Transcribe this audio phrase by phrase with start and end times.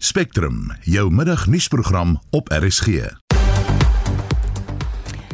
[0.00, 2.86] Spectrum, jou middagnuusprogram op RSG.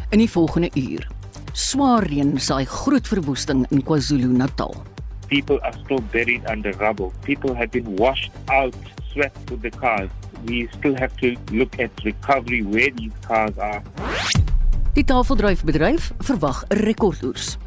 [0.09, 1.07] In die volgende uur.
[1.51, 4.73] Swaar reën saai groot verwoesting in KwaZulu-Natal.
[5.27, 7.11] People are still buried under rubble.
[7.21, 8.75] People have been washed out,
[9.11, 10.09] swept with the cars.
[10.49, 13.81] We still have to look at recovery where these cars are.
[14.93, 17.57] Die tafeldryfbedryf verwag 'n rekordoes.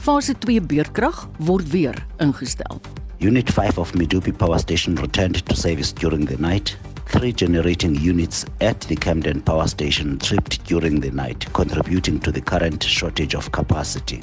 [0.00, 2.80] Fase 2 beurtkrag word weer ingestel.
[3.24, 6.76] Unit 5 of Medupi Power Station returned to service during the night.
[7.06, 12.42] Three generating units at the Camden Power Station tripped during the night, contributing to the
[12.42, 14.20] current shortage of capacity.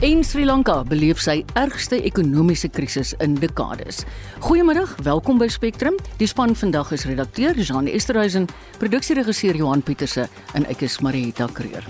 [0.00, 4.06] En Sri Lanka beleef sy ergste ekonomiese krisis in dekades.
[4.40, 6.00] Goeiemiddag, welkom by Spectrum.
[6.16, 8.48] Die span vandag is redakteur Jean Esterhuizen,
[8.80, 11.84] produksieregisseur Johan Pieterse en ek is Marieta Kreer.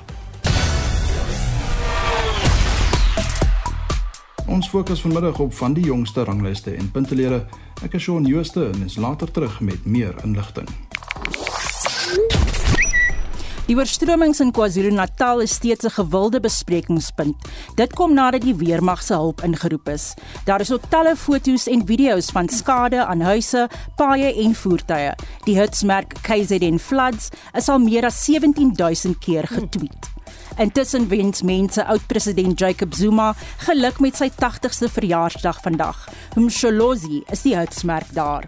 [4.46, 7.40] Ons fokus vanmiddag op van die jongste ranglyste en puntelede.
[7.82, 10.68] Ek is Shaun Jooste en is later terug met meer inligting.
[13.66, 17.36] Die oorstromings in KwaZulu-Natal is steeds 'n gewilde besprekingspunt.
[17.74, 20.14] Dit kom nadat die weermag se hulp ingeroep is.
[20.44, 25.14] Daar is ook talle foto's en video's van skade aan huise, paaie en voertuie.
[25.44, 30.15] Die hitsmerk KZN Floods is al meer as 17000 keer getweet.
[30.56, 33.34] Intussen wens mense oud-president Jacob Zuma
[33.66, 35.98] geluk met sy 80ste verjaarsdag vandag.
[36.40, 38.46] Msholozi is die hitsmerk daar.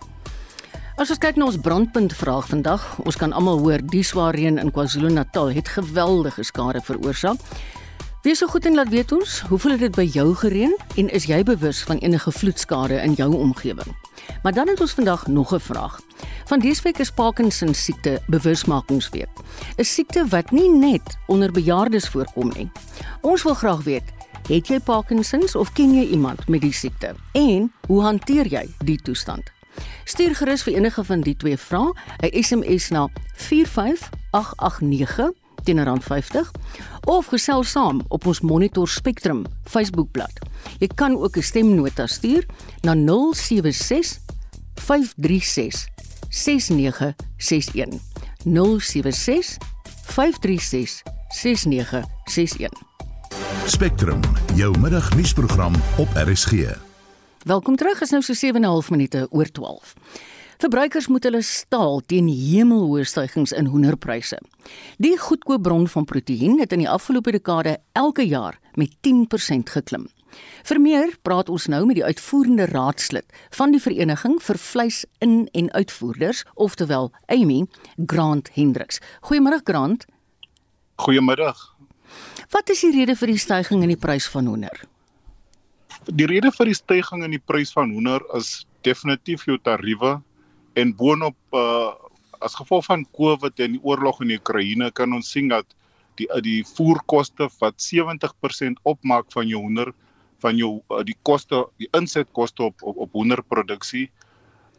[0.96, 4.56] As ons kyk na ons brandpunt vraag vandag, ons kan almal hoor die swaar reën
[4.56, 7.44] in KwaZulu-Natal het geweldige skade veroorsaak.
[8.22, 11.28] Wees so goed en laat weet ons, hoe voel dit by jou gereën en is
[11.30, 13.94] jy bewus van enige vloedskade in jou omgewing?
[14.42, 16.00] Maar dan het ons vandag nog 'n vraag.
[16.44, 19.28] Van dese week is Parkinson siekte bewusmakingsweek.
[19.76, 22.70] 'n Siekte wat nie net onder bejaardes voorkom nie.
[23.20, 24.12] Ons wil graag weet,
[24.48, 27.14] het jy Parkinsons of ken jy iemand met die siekte?
[27.32, 29.42] En hoe hanteer jy die toestand?
[30.04, 35.30] Stuur gerus vir enige van die twee vrae 'n SMS na 45889
[35.62, 36.50] teen rand 50
[37.04, 40.32] of gesels saam op ons Monitor Spectrum Facebookblad.
[40.78, 42.46] Jy kan ook 'n stemnota stuur
[42.82, 44.18] na 076
[44.74, 45.88] 536
[46.28, 48.00] 6961
[48.44, 49.56] 076
[50.04, 52.88] 536 6961
[53.68, 54.20] Spectrum,
[54.54, 56.52] jou middagnuusprogram op RSG.
[57.44, 59.94] Welkom terug, is nou so 7:30 minute oor 12.
[60.58, 64.40] Verbruikers moet hulle staal teen hemelhoë stygings in hoenderpryse.
[64.98, 70.08] Die goedkoop bron van proteïen het in die afgelope dekade elke jaar met 10% geklim.
[70.66, 75.46] Vir meer praat ons nou met die uitvoerende raadslid van die Vereniging vir Vleis in
[75.54, 77.62] en Uitvoerders, oftewel Amy
[78.10, 78.98] Grant Hendriks.
[79.30, 80.08] Goeiemôre Grant.
[80.98, 81.68] Goeiemiddag.
[82.50, 84.82] Wat is die rede vir die stygings in die prys van hoender?
[86.10, 90.18] Die rede vir die stygings in die prys van hoender is definitief jou tariewe
[90.78, 91.92] en boonop uh,
[92.44, 95.66] as gevolg van COVID en die oorlog in die Oekraïne kan ons sien dat
[96.18, 99.92] die die voerkoste wat 70% opmaak van jou hoender
[100.42, 104.08] van jou uh, die koste die insetkoste op op, op hoenderproduksie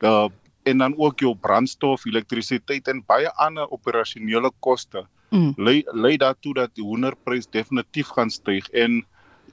[0.04, 0.28] uh,
[0.68, 5.54] en dan ook jou brandstof, elektrisiteit en baie ander operasionele koste mm.
[5.58, 9.02] lei lei daartoe dat die hoenderprys definitief gaan styg en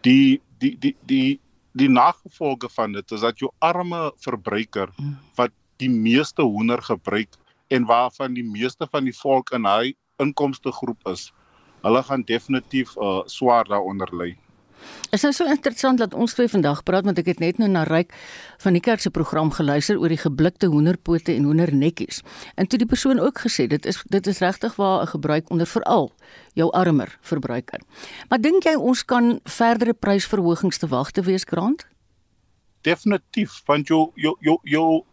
[0.07, 1.41] die die die die
[1.77, 5.17] die nagevolge van dit is dat jou arme verbruiker mm.
[5.37, 7.37] wat die meeste hoender gebruik
[7.69, 11.33] en waarvan die meeste van die volk in hy inkomste groep is,
[11.83, 14.37] hulle gaan definitief uh, swaar daaronder ly.
[15.07, 17.69] Dit is nou so interessant dat ons twee vandag praat want ek het net nou
[17.71, 18.13] na Ryk
[18.63, 22.23] van die kerk se program geluister oor die geblikte hoenderpote en hoendernekkies.
[22.61, 25.67] En toe die persoon ook gesê dit is dit is regtig waar 'n gebruik onder
[25.67, 26.13] veral
[26.55, 27.81] jou armer verbruiker.
[28.29, 31.87] Maar dink jy ons kan verdere prysverhogings te wag te wees grond?
[32.83, 35.05] Definitief want jou jou jou jou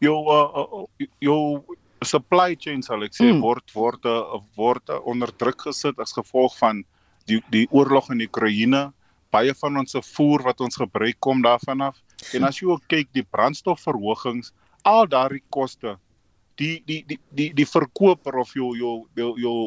[0.00, 0.84] jou uh,
[1.20, 1.40] jou
[2.04, 3.42] supply chain sal ek sê mm.
[3.44, 6.82] word word uh, word uh, onder druk gesit as gevolg van
[7.28, 8.88] die die oorlog in Oekraïne.
[9.30, 12.00] Baie van ons voer wat ons gebruik kom daarvan af.
[12.34, 14.50] En as jy ook kyk die brandstofverhogings,
[14.88, 15.94] al daardie koste,
[16.58, 19.58] die die die die die verkoper of jou jou jou jou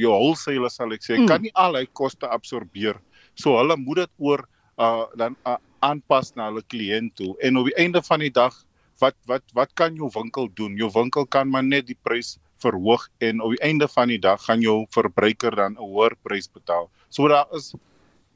[0.00, 1.28] jou wholesaler sal ek sê, mm.
[1.28, 2.98] kan nie al hy koste absorbeer.
[3.38, 4.48] So hulle moet dit oor
[4.80, 7.34] uh dan uh, aanpas na hulle kliënt toe.
[7.44, 8.56] En op die einde van die dag
[9.02, 10.76] wat wat wat kan jou winkel doen?
[10.78, 14.42] Jou winkel kan maar net die prys verhoog en op die einde van die dag
[14.46, 16.90] gaan jou verbruiker dan 'n hoër prys betaal.
[17.08, 17.74] So daar is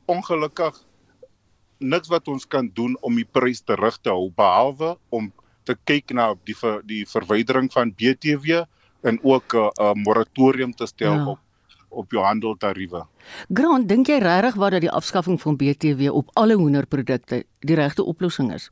[0.06, 0.74] ongelukkig
[1.78, 5.32] niks wat ons kan doen om die prys terug te hou behalwe om
[5.64, 8.64] te kyk na die ver, die verwydering van BTW
[9.02, 11.26] en ook 'n uh, uh, moratorium te stel ja.
[11.26, 11.38] op
[11.88, 13.06] op jou handeltariewe.
[13.52, 18.04] Grant, dink jy regtig wat dat die afskaffing van BTW op alle hoenderprodukte die regte
[18.04, 18.68] oplossing is?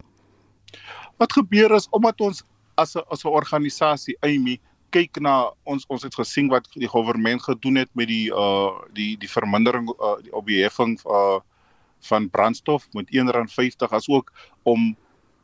[1.17, 2.45] Wat gebeur is omdat ons
[2.77, 7.41] as 'n as 'n organisasie Amy kyk na ons ons het gesien wat die regering
[7.43, 11.41] gedoen het met die uh die die vermindering uh, die op die heffing uh
[12.05, 14.33] van brandstof met R1.50 as ook
[14.63, 14.93] om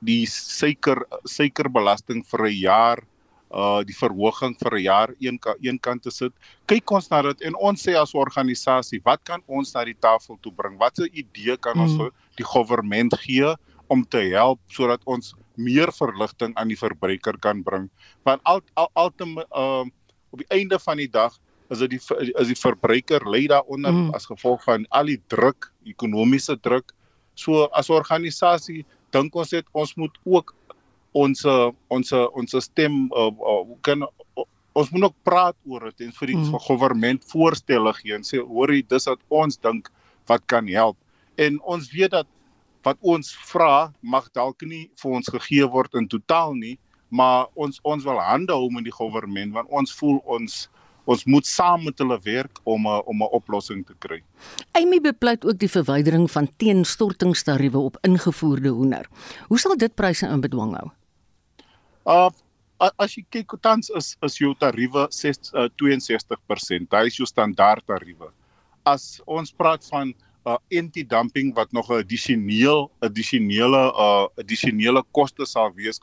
[0.01, 2.99] die suiker suikerbelasting vir 'n jaar
[3.51, 6.33] uh die verhoging vir 'n jaar een een kant te sit.
[6.67, 10.39] Kyk ons na dit en ons sê as organisasie, wat kan ons na die tafel
[10.43, 10.79] toe bring?
[10.79, 12.11] Watse idee kan ons mm.
[12.37, 13.55] die regering gee
[13.89, 17.89] om te help sodat ons meer verligting aan die verbruiker kan bring?
[18.29, 19.85] Want al al uh
[20.31, 21.35] op die einde van die dag
[21.75, 22.01] is dit die
[22.39, 24.15] is die verbruiker lê daaronder mm.
[24.15, 26.95] as gevolg van al die druk, ekonomiese druk.
[27.35, 30.55] So as organisasie dink ons dit ons moet ook
[31.19, 31.45] ons
[31.91, 34.45] ons ons stem uh, uh, kan uh,
[34.79, 36.59] ons moet ook praat oor dit en vir die mm.
[36.69, 39.91] regering voorstelle gee en sê hoorie dis wat ons dink
[40.31, 40.97] wat kan help
[41.43, 42.29] en ons weet dat
[42.83, 46.79] wat ons vra mag dalk nie vir ons gegee word in totaal nie
[47.11, 50.69] maar ons ons wil hande hou met die regering want ons voel ons
[51.11, 54.23] ons moet saam met hulle werk om 'n om 'n oplossing te kry.
[54.73, 59.09] Amy bepleit ook die verwydering van teenstortingstariewe op ingevoerde hoender.
[59.49, 60.91] Hoe sal dit pryse in bedwang hou?
[62.07, 62.31] Uh
[62.97, 66.89] as jy kyk tans is is jou tariewe 6 uh, 62%.
[66.89, 68.33] Dit is jou standaard tariewe.
[68.85, 70.15] As ons praat van
[70.49, 76.01] uh anti-dumping wat nog 'n addisioneel addisionele uh addisionele koste sal wees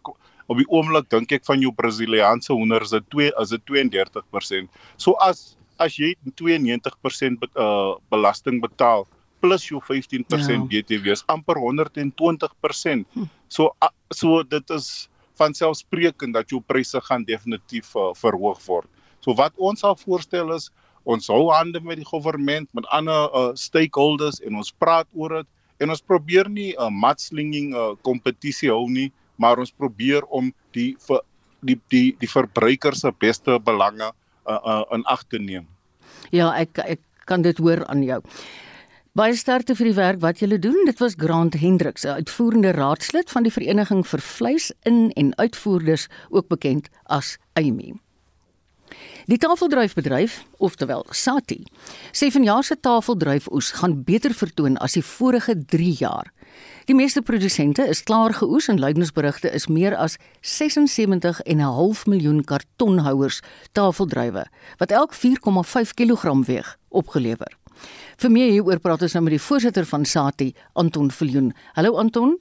[0.48, 4.70] op die oomblik dink ek van jou Brasiliaanse hoender is dit 2 is dit 32%.
[4.98, 9.08] So as as jy 92% be, uh belasting betaal
[9.40, 10.64] plus jou 15% ja.
[10.66, 13.06] BTW is amper 120%.
[13.14, 13.28] Hm.
[13.48, 18.90] So uh, so dit is van selfsprekend dat jou pryse gaan definitief uh, verhoog word.
[19.22, 20.72] So wat ons sal voorstel is
[21.08, 25.48] ons hou hande met die regering met ander uh, stakeholders en ons praat oor dit
[25.84, 30.52] en ons probeer nie 'n uh, matslinging uh, kompetisie hou nie maar ons probeer om
[30.76, 31.22] die vir
[31.66, 34.12] die die die verbruiker se beste belange
[34.48, 35.68] uh, uh, in ag te neem.
[36.32, 38.22] Ja, ek ek kan dit hoor aan jou.
[39.18, 40.78] Baie sterkte vir die werk wat julle doen.
[40.86, 46.08] Dit was Grant Hendriks, 'n uitvoerende raadslid van die Vereniging vir Vleis in en Uitvoerders,
[46.30, 47.98] ook bekend as AMI.
[49.28, 51.58] Die tafeldryfbedryf, oftewel Sati,
[52.16, 56.30] sê vanjaar se tafeldryfoes gaan beter vertoon as die vorige 3 jaar.
[56.88, 60.16] Die meeste produsente is klaar geoes en luidensberigte is meer as
[60.48, 63.42] 76,5 miljoen kartonhouers
[63.76, 64.46] tafeldrywe
[64.80, 67.52] wat elk 4,5 kg weeg opgelewer.
[68.24, 71.52] Vir meer hieroor praat ons nou met die voorsitter van SATI, Anton Viljoen.
[71.76, 72.38] Hallo Anton.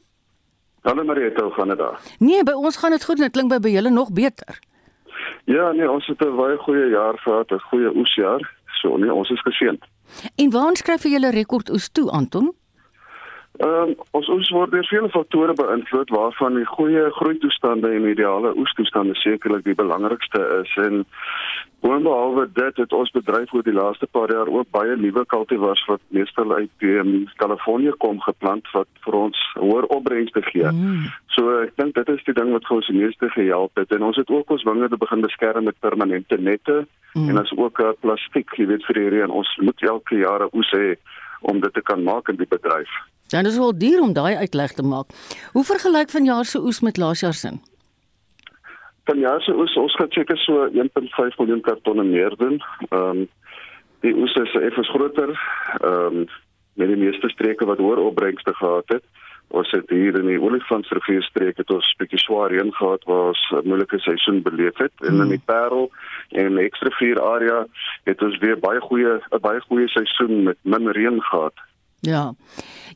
[0.87, 1.99] Hallo Marieta, hoe gaan dit daar?
[2.23, 4.63] Nee, by ons gaan dit goed en dit klink by by julle nog beter.
[5.47, 8.43] Ja, nee, ons het 'n baie goeie jaar gehad, 'n goeie oesjaar.
[8.81, 9.83] So nee, ons is geseënd.
[10.37, 12.55] En waar skryf jy julle rekord oes toe, Anton?
[13.57, 18.53] Ehm um, ons ons word deur vele faktore beïnvloed waarvan die goeie groeitoestande en ideale
[18.61, 21.07] oestoestande sekerlik die belangrikste is en
[21.81, 26.05] boonbehalwe dit het ons bedryf oor die laaste paar jaar ook baie nuwe kultivars wat
[26.19, 30.69] meestal uit um, Kalifornië kom geplant wat vir ons hoër opbrengste gee.
[30.69, 31.09] Mm.
[31.37, 34.21] So ek dink dit is die ding wat ons die meeste gehelp het en ons
[34.21, 36.83] het ook ons wingerde begin beskerm met permanente nette
[37.15, 37.29] mm.
[37.29, 40.77] en as ook uh, plastiek, jy weet vir die reën ons moet elke jaar oes
[40.77, 40.99] hê
[41.41, 42.91] om dit te kan maak in die bedryf.
[43.27, 45.11] Ja, dit is wel duur om daai uitleg te maak.
[45.53, 47.51] Hoe vergelyk vanjaar se oes met laas jaar se?
[49.05, 52.63] Vanjaar se oes ons gaan seker so 1.5 miljoen kartonne meer doen.
[52.89, 53.29] Ehm um,
[54.01, 55.33] die oes is effens groter.
[55.81, 56.27] Ehm um,
[56.77, 59.05] met die meeste streke wat hoër opbrengste gehad het.
[59.49, 63.43] Ons het hier in die Olifantsrivier streek het ons bietjie swaar reën gehad waar ons
[63.53, 65.51] 'n moeilike seisoen beleef het en in die hmm.
[65.53, 65.91] Parel
[66.31, 67.67] en die Ekstrivier area
[68.05, 71.55] het ons weer baie goeie 'n baie goeie seisoen met min reën gehad.
[72.01, 72.35] Ja.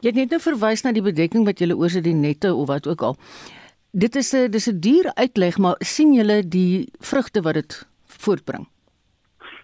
[0.00, 2.66] Jy het net nou verwys na die bedekking wat jy oor se die nette of
[2.68, 3.16] wat ook al.
[3.92, 8.68] Dit is 'n dis 'n duur uitleg, maar sien julle die vrugte wat dit voortbring?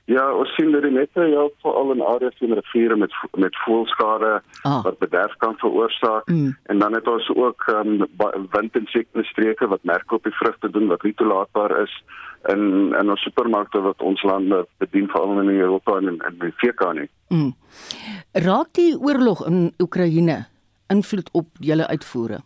[0.06, 4.36] Ja, ons sien dat die nette ja veral in areas in riviere met met voelskade
[4.62, 4.84] ah.
[4.84, 6.52] wat bederf kan veroorsaak mm.
[6.70, 8.06] en dan het ons ook um,
[8.54, 11.96] windinsekte streke wat merk op die vrugte doen wat nie toelaatbaar is
[12.54, 16.92] in in ons supermarkte wat ons lande bedien veral in Europa en in die VK
[17.00, 17.08] nie.
[17.34, 17.54] Mm.
[18.46, 20.44] Raak die oorlog in Oekraïne
[20.86, 22.44] invloed op julle uitvoere?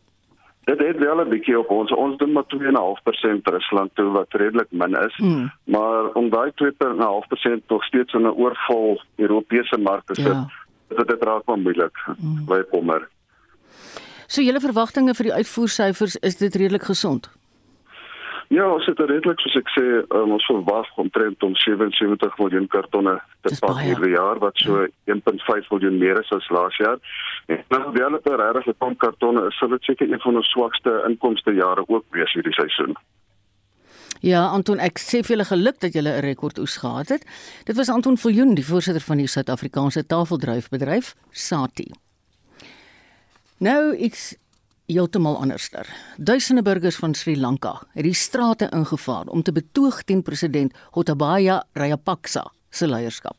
[0.70, 1.90] Dit het wel 'n bietjie op ons.
[1.90, 5.16] Ons doen maar 2.5% Rusland toe wat redelik min is.
[5.16, 5.50] Mm.
[5.64, 10.50] Maar om daai 2.5% nog steeds in 'n oorvol Europese mark te sit, ja.
[10.88, 11.96] dit dit raak maar moeilik.
[12.18, 12.44] Mm.
[12.44, 13.08] Baie kommer.
[14.26, 17.30] So julle verwagtinge vir die uitvoersyfers is dit redelik gesond?
[18.50, 23.12] Ja, ons het redelik soos ek sê, um, ons verwag omtrent om 77 miljoen kartonne
[23.46, 25.14] te pak hierdie jaar wat so ja.
[25.14, 26.98] 1.5 miljoen meer is as laas jaar.
[27.46, 31.04] En nou wel het regtig 'n ton kartonne, is dit seker een van ons swakste
[31.06, 32.98] inkomste jare ook wees hierdie seisoen.
[34.20, 37.22] Ja, Anton, ek sê vir julle geluk dat julle 'n rekord oes gehad het.
[37.64, 41.90] Dit was Anton Viljoen, die voorsitter van die Suid-Afrikaanse tafeldryfbedryf Sati.
[43.58, 44.34] Nou iets
[44.90, 45.88] heeltemal anderster.
[46.18, 51.62] Duisende burgers van Sri Lanka het die strate ingevaar om te betoog teen president Gotabaya
[51.72, 53.36] Rajapaksa se leierskap.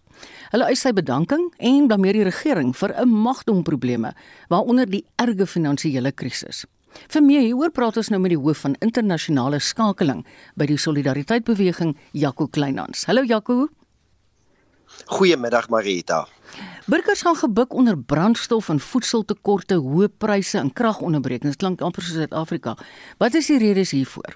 [0.51, 4.13] Hulle eis sy bedanking en blameer die regering vir 'n magdomprobleme,
[4.49, 6.65] waaronder die erge finansiële krisis.
[7.07, 11.97] Vir meer hieroor praat ons nou met die hoof van internasionale skakeling by die Solidariteitsbeweging,
[12.11, 13.05] Jaco Kleinhans.
[13.05, 13.69] Hallo Jaco.
[15.05, 16.27] Goeiemiddag Marita.
[16.85, 21.55] Burgers gaan gebuk onder brandstof en voedseltekorte, hoë pryse en kragonderbrekings.
[21.55, 22.77] Klink amper soos Suid-Afrika.
[23.17, 24.35] Wat is die redes hiervoor?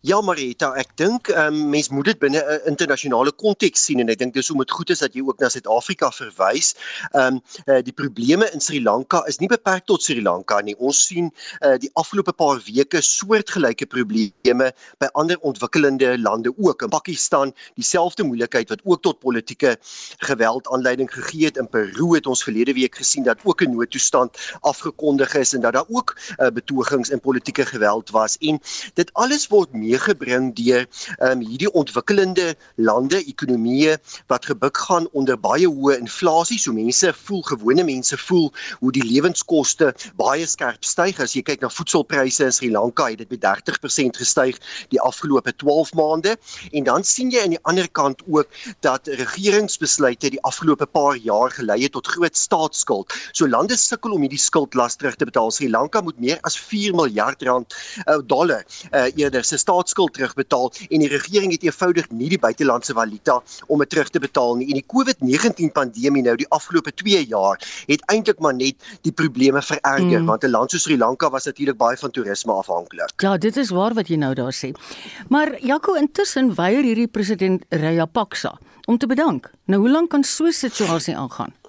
[0.00, 4.18] Ja Marita, ek dink um, mens moet dit binne 'n internasionale konteks sien en ek
[4.18, 6.74] dink dis hoe dit goed is dat jy ook na Suid-Afrika verwys.
[7.12, 10.74] Ehm um, uh, die probleme in Sri Lanka is nie beperk tot Sri Lanka nie.
[10.78, 16.82] Ons sien uh, die afgelope paar weke soortgelyke probleme by ander ontwikkelende lande ook.
[16.82, 19.76] In Pakistan dieselfde moeilikheid wat ook tot politieke
[20.18, 21.56] geweld aanleiding gegee het.
[21.56, 25.72] In Peru het ons verlede week gesien dat ook 'n noodtoestand afgekondig is en dat
[25.72, 28.38] daar ook uh, betogings en politieke geweld was.
[28.38, 28.60] En
[28.94, 30.86] dit alles word meegebring deur
[31.20, 33.96] um, hierdie ontwikkelende lande ekonomieë
[34.32, 36.58] wat gebuk gaan onder baie hoë inflasie.
[36.58, 38.50] So mense voel, gewone mense voel
[38.80, 41.20] hoe die lewenskoste baie skerp styg.
[41.22, 44.58] As jy kyk na voedselpryse in Sri Lanka, het dit met 30% gestyg
[44.90, 46.36] die afgelope 12 maande.
[46.72, 48.48] En dan sien jy aan die ander kant ook
[48.80, 53.12] dat regeringsbesluite die afgelope paar jaar gelei het tot groot staatsskuld.
[53.32, 55.50] So lande sukkel om hierdie skuldlas terug te betaal.
[55.50, 57.74] Sri Lanka moet meer as 4 miljard rand
[58.06, 62.96] uh, dollar uh, eerder se staatsskuld terugbetaal en die regering het eenvoudig nie die buitelandse
[62.96, 64.68] valuta om dit terug te betaal nie.
[64.72, 69.62] En die COVID-19 pandemie nou die afgelope 2 jaar het eintlik maar net die probleme
[69.62, 70.26] vererger mm.
[70.26, 73.12] want 'n land soos Sri Lanka was natuurlik baie van toerisme afhanklik.
[73.22, 74.72] Ja, dit is waar wat jy nou daar sê.
[75.28, 79.50] Maar Jaco intussen weier hierdie president Rajapaksa om te bedank.
[79.64, 81.61] Nou hoe lank kan so 'n situasie aangaan?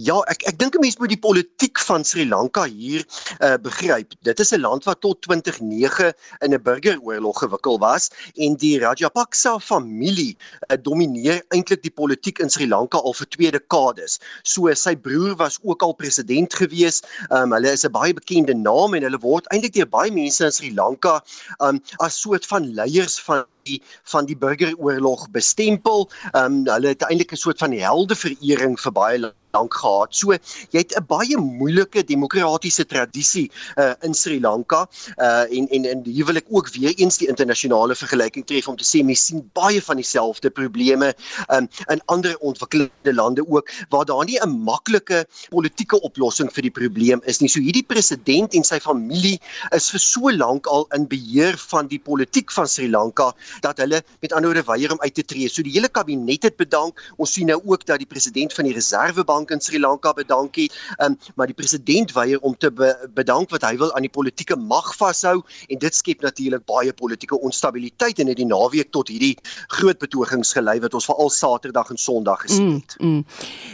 [0.00, 3.04] Ja, ek ek dink 'n mens moet die politiek van Sri Lanka hier
[3.40, 4.14] uh begryp.
[4.22, 9.58] Dit is 'n land wat tot 2009 in 'n burgeroorlog gewikkel was en die Rajapaksa
[9.58, 10.36] familie
[10.70, 14.18] uh, domineer eintlik die politiek in Sri Lanka al vir twee dekades.
[14.42, 17.02] So sy broer was ook al president gewees.
[17.30, 20.52] Um hulle is 'n baie bekende naam en hulle word eintlik deur baie mense in
[20.52, 21.22] Sri Lanka
[21.60, 23.82] um as soort van leiers van die
[24.14, 26.10] van die burgeroorlog bestempel.
[26.32, 30.14] Um hulle het eintlik 'n soort van heldeverering vir baie lank gehad.
[30.14, 30.32] So
[30.72, 34.88] jy het 'n baie moeilike demokratiese tradisie uh, in Sri Lanka
[35.18, 38.76] uh, en en en hier wil ek ook weer eens die internasionale vergelyking tref om
[38.76, 41.14] te sê mens sien baie van dieselfde probleme
[41.48, 46.76] um, in ander ontwikkelde lande ook waar daar nie 'n maklike politieke oplossing vir die
[46.80, 47.48] probleem is nie.
[47.48, 49.38] So hierdie president en sy familie
[49.70, 54.02] is vir so lank al in beheer van die politiek van Sri Lanka dat hulle
[54.20, 55.48] met ander woorde weier om uit te tree.
[55.48, 57.00] So die hele kabinet het bedank.
[57.16, 60.56] Ons sien nou ook dat die president van die Reservebank bank in Sri Lanka bedank
[60.56, 60.74] het.
[60.98, 64.56] Um, maar die president weier om te be bedank wat hy wil aan die politieke
[64.56, 69.36] mag vashou en dit skep natuurlik baie politieke onstabiliteit en het die naweek tot hierdie
[69.78, 72.96] groot betogings gelei wat ons veral Saterdag en Sondag gesien mm, het.
[73.00, 73.24] Mm, mm.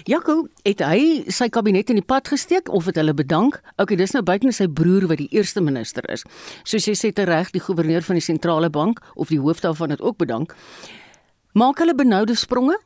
[0.08, 1.00] Jaco, het hy
[1.32, 3.60] sy kabinet in die pad gesteek of het hulle bedank?
[3.76, 6.24] Okay, dis nou buite sy broer wat die eerste minister is.
[6.68, 10.00] Soos jy sê tereg, die goewerneur van die sentrale bank of die hoof daarvan het
[10.00, 10.54] ook bedank.
[11.52, 12.78] Maak hulle benoude spronge?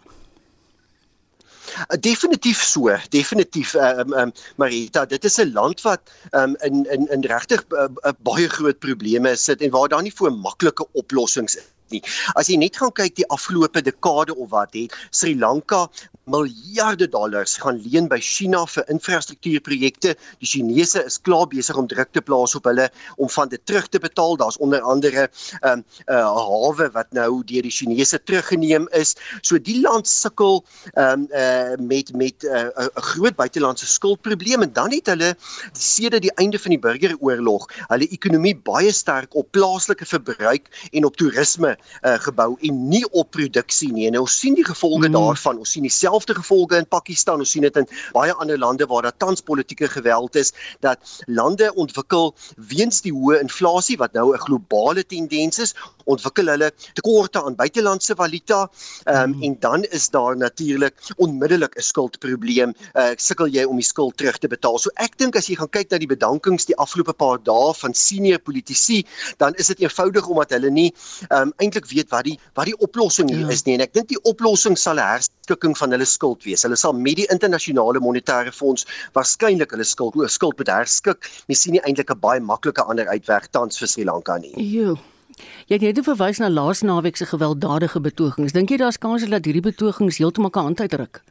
[1.73, 6.57] Uh, definitief so, definitief ehm uh, um, um, Marita, dit is 'n land wat um,
[6.69, 10.87] in in in regtig uh, baie groot probleme sit en waar daar nie voor maklike
[10.93, 12.03] oplossings is nie.
[12.35, 15.87] As jy net gaan kyk die afgelope dekade of wat het Sri Lanka
[16.25, 20.15] miljarde dollars gaan leen by China vir infrastruktuurprojekte.
[20.39, 23.89] Die Chinese is klaar besig om druk te plaas op hulle om van dit terug
[23.89, 24.37] te betaal.
[24.37, 29.17] Daar's onder andere 'n um, 'n uh, hawe wat nou deur die Chinese teruggeneem is.
[29.41, 30.65] So die land sukkel
[30.95, 35.35] um, uh, met met uh, 'n uh, groot buitelandse skuldprobleem en dan het hulle
[35.73, 41.17] sedert die einde van die burgeroorlog hulle ekonomie baie sterk op plaaslike verbruik en op
[41.17, 44.07] toerisme uh, gebou en nie op produksie nie.
[44.07, 45.13] En ons sien die gevolge mm.
[45.13, 45.59] daarvan.
[45.59, 47.41] Ons sien dieselfde dieselfde gevolge in Pakistan.
[47.41, 51.73] Ons sien dit in baie ander lande waar daar tans politieke geweld is dat lande
[51.75, 57.55] ontwikkel weens die hoë inflasie wat nou 'n globale tendens is, ontwikkel hulle tekorte aan
[57.55, 58.69] buitelandse valuta
[59.07, 59.43] um, mm.
[59.43, 62.75] en dan is daar natuurlik onmiddellik 'n skuldprobleem.
[62.95, 64.79] Uh, sukkel jy om die skuld terug te betaal.
[64.79, 67.95] So ek dink as jy gaan kyk na die bedankings die afgelope paar dae van
[67.95, 69.05] senior politici,
[69.39, 70.93] dan is dit eenvoudig omdat hulle nie
[71.31, 73.53] um, eintlik weet wat die wat die oplossing hier ja.
[73.53, 76.63] is nie en ek dink die oplossing sal 'n herskikking van hulle skuld wees.
[76.63, 81.29] Hulle sal met die internasionale monetaire fonds waarskynlik hulle skuld skuld moet herskik.
[81.49, 84.55] Mens sien nie eintlik 'n baie maklike ander uitweg tans vir Sri Lanka nie.
[84.57, 84.97] Jo.
[85.67, 88.53] Jy het net verwys na laas naweek se gewelddadige betogings.
[88.53, 91.23] Dink jy daar's kans dat hierdie betogings heeltemal kan hand uitruk?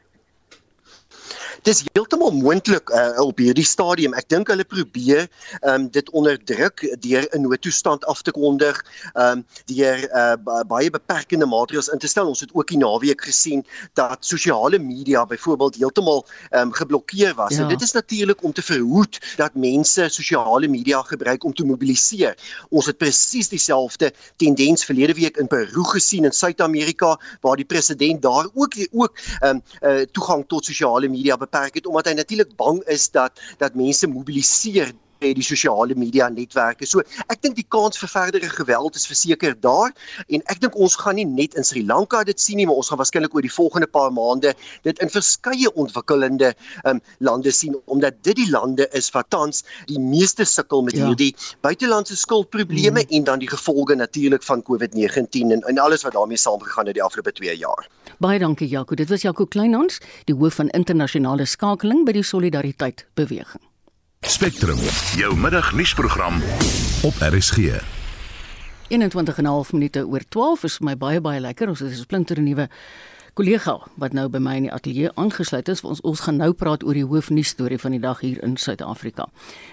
[1.63, 4.13] dis heeltemal moontlik uh, op hierdie stadium.
[4.19, 5.29] Ek dink hulle probeer
[5.63, 8.75] um, dit onderdruk deur 'n noodtoestand af te kondig,
[9.15, 10.35] um, deur uh,
[10.67, 12.27] baie beperkende maatreëls in te stel.
[12.27, 13.63] Ons het ook die naweek gesien
[13.93, 17.55] dat sosiale media byvoorbeeld heeltemal um, geblokkeer was.
[17.55, 17.63] Ja.
[17.63, 22.35] En dit is natuurlik om te verhoed dat mense sosiale media gebruik om te mobiliseer.
[22.69, 28.21] Ons het presies dieselfde tendens verlede week in Peru gesien in Suid-Amerika waar die president
[28.21, 32.81] daar ook ook um, uh, toegang tot sosiale media beperk het omdat hy natuurlik bang
[32.87, 36.87] is dat dat mense mobiliseer by die sosiale media netwerke.
[36.89, 39.93] So ek dink die kans vir verdere geweld is verseker daar
[40.27, 42.91] en ek dink ons gaan nie net in Sri Lanka dit sien nie, maar ons
[42.91, 44.53] gaan waarskynlik oor die volgende paar maande
[44.87, 46.53] dit in verskeie ontwikkelende
[46.89, 51.09] um, lande sien omdat dit die lande is wat tans die meeste sukkel met ja.
[51.09, 51.31] hierdie
[51.65, 53.15] buitelandse skuldprobleme mm.
[53.17, 57.05] en dan die gevolge natuurlik van COVID-19 en, en alles wat daarmee saamgegaan het die
[57.05, 57.87] afgelope 2 jaar.
[58.21, 58.95] Baie dankie Jaco.
[58.95, 59.99] Dit was Jaco Kleinhans,
[60.29, 63.70] die hoof van internasionale skakeling by die Solidariteit beweging.
[64.27, 64.77] Spectrum,
[65.15, 66.41] jou middagnuusprogram
[67.03, 67.57] op RSG.
[68.87, 71.67] 21 en 'n half minute oor 12 is vir my baie baie lekker.
[71.67, 72.69] Ons het 'n splinter nuwe
[73.33, 75.81] kollega wat nou by my in die ateljee aangesluit is.
[75.87, 79.27] Ons ons gaan nou praat oor die hoofnuus storie van die dag hier in Suid-Afrika.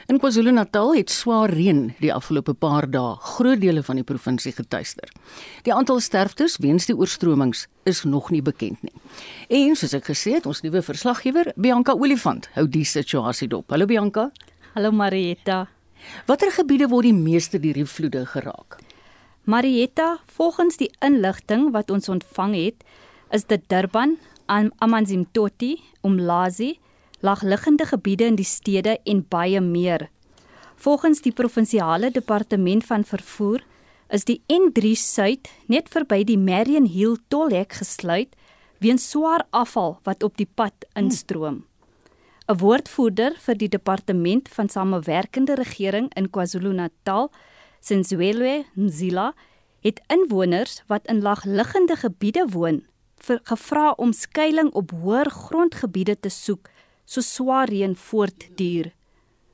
[0.06, 5.10] In KwaZulu-Natal het swaar reën die afgelope paar dae groot dele van die provinsie getuister.
[5.66, 8.94] Die aantal sterftes weens die oorstromings is nog nie bekend nie.
[9.48, 13.66] En soos ek gesê het, ons nuwe verslaggewer, Bianca Olifant, hou die situasie dop.
[13.74, 14.28] Hallo Bianca.
[14.76, 15.66] Hallo Marietta.
[16.30, 18.78] Watter gebiede word die meeste deur die vloede geraak?
[19.48, 22.84] Marietta, volgens die inligting wat ons ontvang het,
[23.30, 24.16] is dit Durban,
[24.46, 26.78] Amanzimtoti, Umlazi,
[27.20, 30.08] laagliggende gebiede in die stede en baie meer.
[30.76, 33.64] Volgens die provinsiale departement van vervoer
[34.08, 38.36] is die N3 Suid net verby die Marion Hill tolhek gesluit
[38.78, 41.64] weens swaar afval wat op die pad instroom.
[42.48, 47.28] 'n Woordvoerder vir die departement van samewerkende regering in KwaZulu-Natal,
[47.80, 49.34] Senzwelwe Nzila,
[49.80, 52.86] het inwoners wat in laagliggende gebiede woon,
[53.26, 56.70] gevra om skuilings op hoër grondgebiede te soek
[57.08, 58.92] so swaar reën voortduur.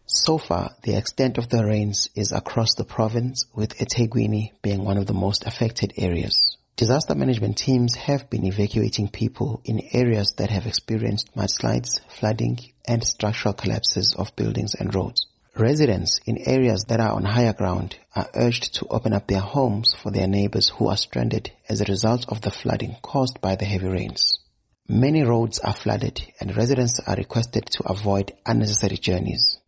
[0.06, 4.98] So far, the extent of the rains is across the province, with eThekwini being one
[4.98, 6.58] of the most affected areas.
[6.76, 13.04] Disaster management teams have been evacuating people in areas that have experienced mudslides, flooding, and
[13.04, 15.26] structural collapses of buildings and roads.
[15.56, 19.94] Residents in areas that are on higher ground are urged to open up their homes
[20.02, 23.64] for their neighbors who are stranded as a result of the flooding caused by the
[23.64, 24.40] heavy rains.
[24.88, 29.60] Many roads are flooded and residents are requested to avoid unnecessary journeys.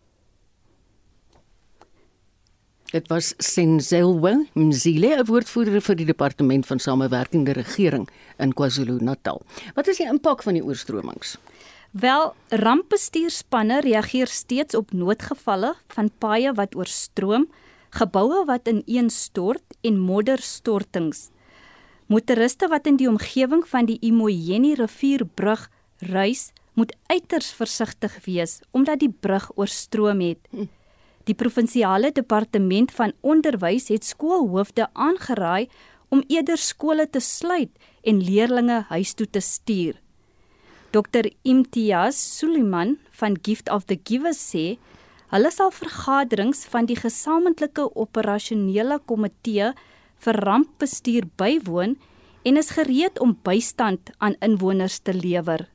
[2.90, 9.42] Dit was Senzelwe Mzile, 'n woordvoerder vir die departement van samewerkende regering in KwaZulu-Natal.
[9.74, 11.38] Wat is die impak van die oorstromings?
[11.96, 17.46] Wel, rampbestuurspanne reageer steeds op noodgevalle van paaie wat oorstroom,
[17.96, 21.30] geboue wat ineenstort en modderstortings.
[22.12, 25.70] Motoriste wat in die omgewing van die Imoyeni rivierbrug
[26.12, 30.42] reis, moet uiters versigtig wees omdat die brug oorstroom het.
[31.24, 35.70] Die provinsiale departement van onderwys het skoolhoofde aangeraai
[36.12, 37.72] om eerder skole te sluit
[38.04, 39.96] en leerders huis toe te stuur.
[40.92, 44.78] Dr Imtiaz Suliman van Gift of the Givers sê
[45.34, 49.72] hulle sal vergaderings van die gesamentlike operasionele komitee
[50.24, 51.96] vir rampbestuur bywoon
[52.46, 55.66] en is gereed om bystand aan inwoners te lewer.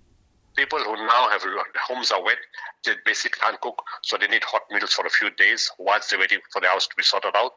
[0.56, 1.43] People who now have
[1.88, 2.39] homes are wet,
[2.84, 6.19] they basically can't cook, so they need hot meals for a few days whilst they're
[6.19, 7.54] waiting for the house to be sorted out.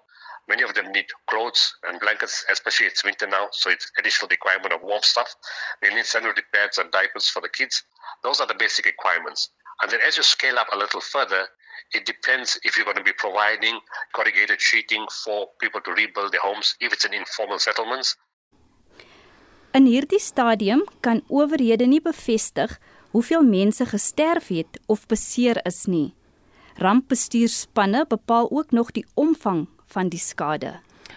[0.48, 4.74] Many of them need clothes and blankets, especially it's winter now, so it's additional requirement
[4.74, 5.34] of warm stuff.
[5.80, 7.82] They need sanitary pads and diapers for the kids.
[8.22, 9.50] Those are the basic requirements.
[9.82, 11.48] And then as you scale up a little further,
[11.92, 13.80] it depends if you're going to be providing
[14.14, 18.16] corrugated sheeting for people to rebuild their homes, if it's an informal settlements.
[19.74, 22.76] In hierdie stadium kan owerhede nie bevestig
[23.10, 26.14] hoeveel mense gesterf het of beseer is nie.
[26.78, 30.74] Rampbestuurspanne bepaal ook nog die omvang van die skade.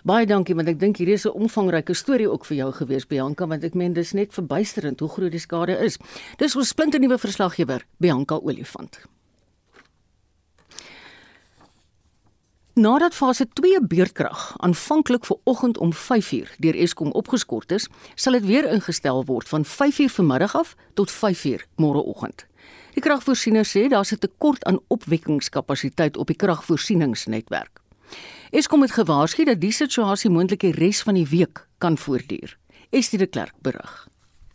[0.08, 3.48] Baie dankie want ek dink hierdie is 'n omvangryke storie ook vir jou gewees Bianca
[3.48, 5.98] want ek meen dis net verbuisterend hoe groot die skade is.
[6.38, 9.00] Dis ons splinte nuwe verslaggewer Bianca Olifant.
[12.78, 18.46] Nadat fase 2 beurtkrag aanvanklik vir oggend om 5uur deur Eskom opgeskort is, sal dit
[18.46, 22.46] weer ingestel word van 5uur vanmiddag af tot 5uur môreoggend.
[22.94, 27.87] Die kragvoorsiener sê daar's 'n tekort aan opwekkingskapasiteit op die kragvoorsieningsnetwerk.
[28.52, 32.58] Eskom het gewaarsku dat die situasie moontlik die res van die week kan voortduur.
[32.90, 34.08] Estie de Klerk berig.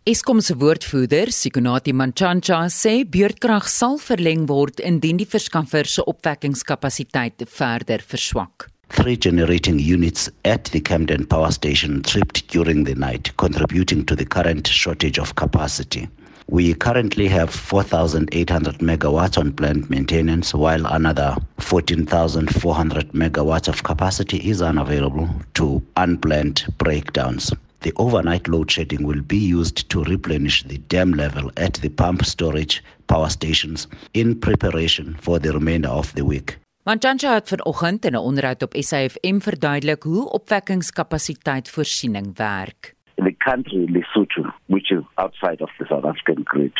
[0.02, 7.44] Eskom se woordvoerder, Sikunati Manchancha, sê beurtkrag sal verleng word indien die verskaffer se opwekkingskapasiteit
[7.46, 8.66] verder verswak.
[8.88, 14.26] Three generating units at the Camden Power Station tripped during the night, contributing to the
[14.26, 16.08] current shortage of capacity.
[16.48, 24.60] We currently have 4,800 megawatts on plant maintenance, while another 14,400 megawatts of capacity is
[24.60, 27.52] unavailable to unplanned breakdowns.
[27.80, 32.24] The overnight load shedding will be used to replenish the dam level at the pump
[32.24, 36.58] storage power stations in preparation for the remainder of the week.
[36.84, 42.94] Manjancha het vanoggend in 'n onderhoud op SAFM verduidelik hoe opwekkingskapasiteit voorsiening werk.
[43.44, 46.72] Country Lesotho, which is outside of the South African grid,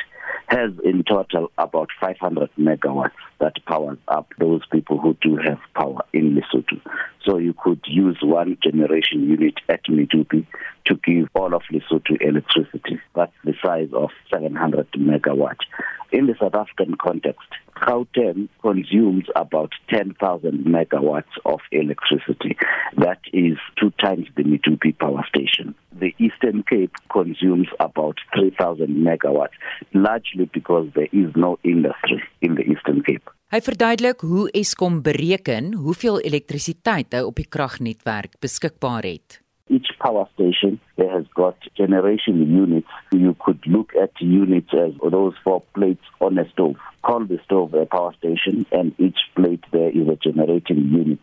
[0.48, 6.03] has in total about 500 megawatts that powers up those people who do have power
[6.12, 6.81] in Lesotho.
[7.25, 10.46] So you could use one generation unit at Medupi
[10.87, 13.01] to give all of Lesotho electricity.
[13.14, 15.64] That's the size of 700 megawatts.
[16.12, 22.55] In the South African context, Gauteng consumes about 10,000 megawatts of electricity.
[22.98, 25.75] That is two times the Medupi power station.
[25.98, 29.57] The Eastern Cape consumes about 3,000 megawatts,
[29.94, 33.31] largely because there is no industry in the Eastern Cape.
[33.53, 39.40] Hy verduidelik hoe Eskom bereken hoeveel elektrisiteit hy op die kragnetwerk beskikbaar het.
[39.72, 42.88] Each power station has got generation units.
[43.12, 46.76] You could look at units as those four plates on a stove.
[47.02, 51.20] Call the stove a power station, and each plate there is a generating unit.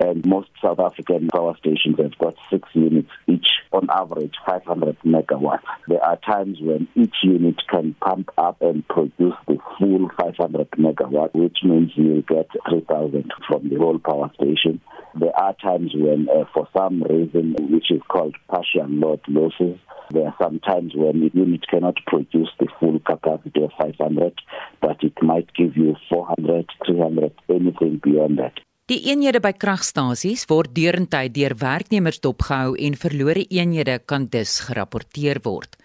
[0.00, 5.62] And most South African power stations have got six units, each on average 500 megawatts.
[5.86, 11.34] There are times when each unit can pump up and produce the full 500 megawatt,
[11.34, 14.80] which means you get 3,000 from the whole power station.
[15.14, 19.76] There are times when, uh, for some reason, which is called partial load losses,
[20.14, 24.40] there are some times when the unit cannot produce the full capacity of 500,
[24.80, 28.56] but it might give you 400, 300, anything beyond that.
[28.90, 35.40] Die eenhede by kragstasies word deurentyd deur werknemers dopgehou en verlore eenhede kan dus gerapporteer
[35.46, 35.78] word.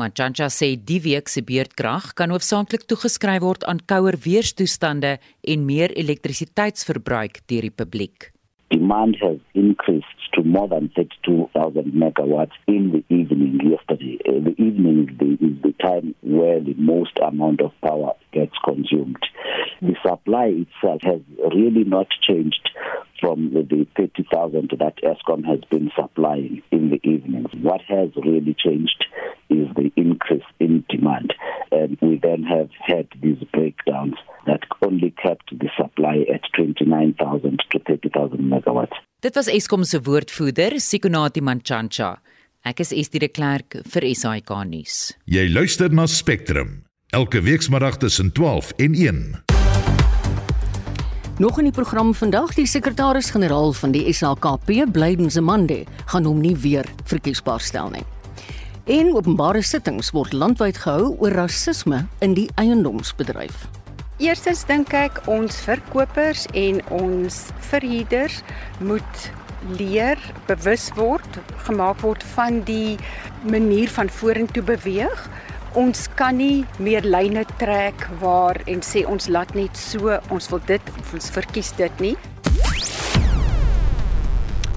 [0.00, 5.92] Manchancha sê die week se beurtkrag kan hoofsaaklik toegeskryf word aan kouer weerstoestande en meer
[5.96, 8.30] elektrisiteitsverbruik deur die publiek.
[8.70, 14.18] Demand has increased to more than 32,000 megawatts in the evening yesterday.
[14.28, 18.54] Uh, the evening is the, is the time where the most amount of power gets
[18.64, 19.18] consumed.
[19.80, 21.20] The supply itself has
[21.54, 22.70] really not changed
[23.20, 27.50] from the, the 30,000 that ESCOM has been supplying in the evenings.
[27.60, 29.04] What has really changed
[29.48, 31.34] is the increase in demand.
[31.70, 37.78] And we then have had these breakdowns that only kept the supply at 29,000 to
[37.78, 38.96] 30,000 megawatts.
[39.20, 42.16] Dit was Eskom se woordvoerder, Sikonati Manchancha.
[42.66, 45.14] Ek is Estie de Klerk vir SAK nuus.
[45.30, 46.82] Jy luister na Spectrum
[47.14, 49.20] elke weekmiddag tussen 12 en 1.
[51.38, 56.56] Nog in die program vandag, die sekretaris-generaal van die SAKP, Blyden Zemande, gaan hom nie
[56.56, 58.04] weer verkiesbaar stel nie.
[58.86, 63.64] En openbare sittings word landwyd gehou oor rasisme in die eiendomsbedryf.
[64.22, 68.38] Eerstens dink ek ons verkopers en ons verhuurders
[68.78, 69.26] moet
[69.74, 72.94] leer, bewus word, gemaak word van die
[73.42, 75.28] manier van vorentoe beweeg.
[75.74, 80.62] Ons kan nie meer lyne trek waar en sê ons laat net so, ons wil
[80.70, 82.18] dit, ons verkies dit nie.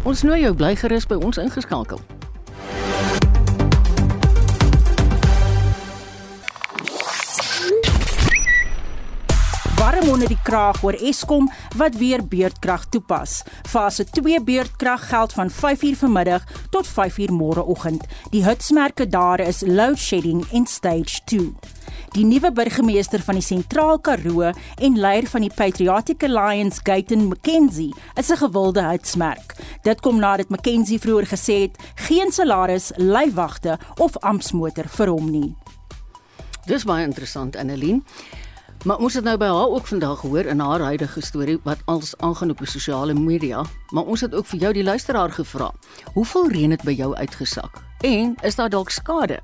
[0.02, 2.02] Ons nooi jou bly gerus by ons ingeskakel.
[10.00, 13.42] Warm onder die kraag oor Eskom wat weer beurtkrag toepas.
[13.68, 18.06] Fase 2 beurtkrag geld van 5uur vanmiddag tot 5uur môreoggend.
[18.32, 21.52] Die hitsmerke daar is load shedding en stage 2.
[22.16, 27.94] Die nuwe burgemeester van die Sentraal Karoo en leier van die Patriotic Alliance, Gayton McKenzie,
[28.16, 29.56] is 'n gewilde hitsmerk.
[29.84, 35.56] Dit kom nadat McKenzie vroeër gesê het geen salaris, lyfwagte of ampsmotor vir hom nie.
[36.66, 38.04] Dis baie interessant, Annelien.
[38.88, 42.14] Maar ons het nou by haar ook vandag gehoor in haar huidige storie wat als
[42.18, 45.68] aangaan op die sosiale media, maar ons het ook vir jou die luisteraar gevra.
[46.14, 47.82] Hoeveel reën het by jou uitgesak?
[48.08, 49.42] En is daar dalk skade?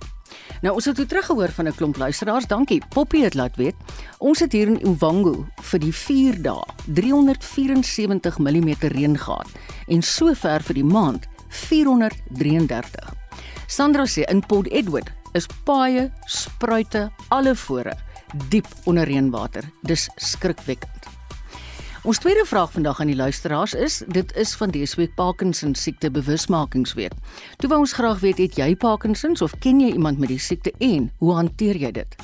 [0.61, 2.47] Nou ons het toe teruggehoor van 'n klomp luisteraars.
[2.47, 2.81] Dankie.
[2.89, 3.75] Poppy het laat weet.
[4.17, 9.47] Ons het hier in Uwango vir die 4 dae 374 mm reën gehad
[9.87, 13.13] en sover vir die maand 433.
[13.67, 17.93] Sandra sê in Port Edward is paaie, spruite, alle fore
[18.49, 19.63] diep onder reënwater.
[19.81, 21.05] Dis skrikwekkend.
[22.05, 26.11] Ons tweede vraag vandag aan die luisteraars is: dit is van dese week Parkinson siekte
[26.11, 27.11] bewusmakingsweek.
[27.57, 30.73] Toe wou ons graag weet het jy Parkinsons of ken jy iemand met die siekte
[30.77, 32.15] en hoe hanteer jy dit?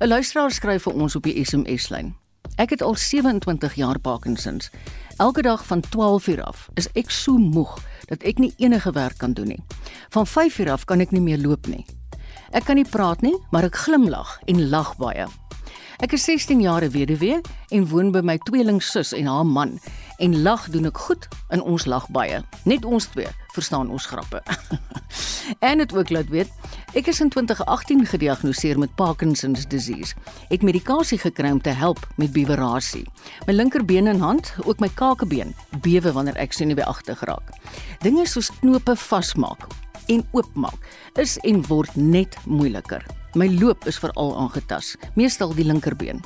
[0.00, 2.14] 'n Luisteraar skryf vir ons op die SMS-lyn.
[2.56, 4.70] Ek het al 27 jaar Parkinsons.
[5.16, 9.18] Elke dag van 12 uur af is ek so moeg dat ek nie enige werk
[9.18, 9.64] kan doen nie.
[10.08, 11.84] Van 5 uur af kan ek nie meer loop nie.
[12.56, 15.26] Ek kan nie praat nie, maar ek glimlag en lag baie.
[16.00, 17.42] Ek is 16 jaar weduwee
[17.72, 19.74] en woon by my tweelingsus en haar man
[20.24, 22.40] en lag doen ek goed en ons lag baie.
[22.64, 24.40] Net ons twee verstaan ons grappe.
[25.68, 30.16] en dit ook laat weet, ek is in 2018 gediagnoseer met Parkinson's disease.
[30.48, 33.04] Het medikasie gekry om te help met bewerasie.
[33.44, 35.52] My linkerbeen en hand, ook my kakebeen,
[35.84, 37.52] bewe wanneer ek senuweeagtig raak.
[38.04, 39.68] Dinge soos knope vasmaak
[40.06, 40.88] en oopmaak
[41.20, 43.04] is en word net moeiliker.
[43.36, 46.22] My loop is veral aangetas, meestal die linkerbeen.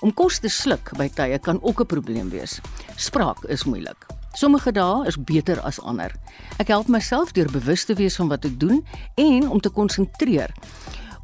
[0.00, 2.60] Om kos te sluk by tye kan ook 'n probleem wees.
[2.96, 4.06] Spraak is moeilik.
[4.32, 6.12] Sommige dae is beter as ander.
[6.58, 10.54] Ek help myself deur bewus te wees van wat ek doen en om te konsentreer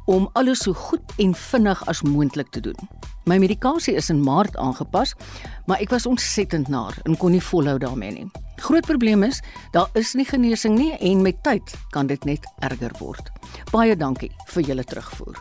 [0.09, 2.77] om alles so goed en vinnig as moontlik te doen.
[3.29, 5.13] My medikasie is in Maart aangepas,
[5.69, 8.25] maar ek was ontsettend naar en kon nie volhou daarmee nie.
[8.57, 9.41] Groot probleem is,
[9.71, 13.29] daar is nie genesing nie en met tyd kan dit net erger word.
[13.69, 15.37] Baie dankie vir julle terugvoer.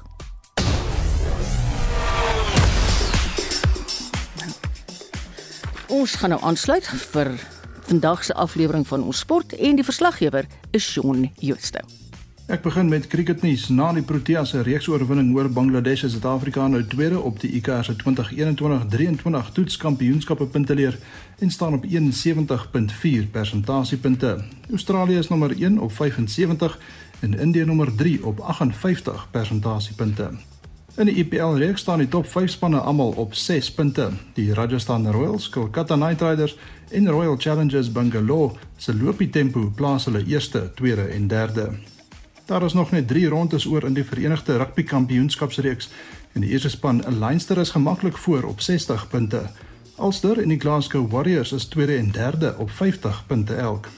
[5.89, 7.33] Ons gaan nou aansluit vir
[7.89, 10.45] vandag se aflewering van ons sport en die verslaggewer
[10.77, 11.81] is Shaun Jooste.
[12.49, 13.67] Ek begin met cricketnuus.
[13.69, 17.95] Na die Proteas se reeksoorwinning oor Bangladesh is Suid-Afrika nou tweede op die ICC se
[18.01, 20.97] 2021-23 toetskampioenskappe punteleer
[21.45, 24.31] en staan op 71.4 persentasiepunte.
[24.71, 26.79] Australië is nommer 1 op 75
[27.21, 30.31] en Indië nommer 3 op 58 persentasiepunte.
[30.97, 34.09] In die IPL reeks staan die top 5 spanne almal op 6 punte.
[34.41, 36.57] Die Rajasthan Royals, Kolkata Knight Riders
[36.91, 41.71] en Royal Challengers Bangalore se loopie tempo plaas hulle eerste, tweede en derde.
[42.49, 45.91] Daar is nog net 3 rondes oor in die Verenigde Rugby Kampioenskapsreeks
[46.33, 49.43] en die eerste span, Leinster, is gemaklik voor op 60 punte.
[50.01, 53.89] Ulster en die Glasgow Warriors is tweede en derde op 50 punte elk.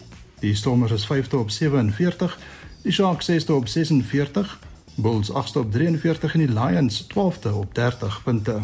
[0.41, 2.39] Die Stormers is vyfde op 47,
[2.83, 4.59] die Sharks sesde op 46,
[4.95, 8.61] Bulls agste op 43 en die Lions 12de op 30 punte.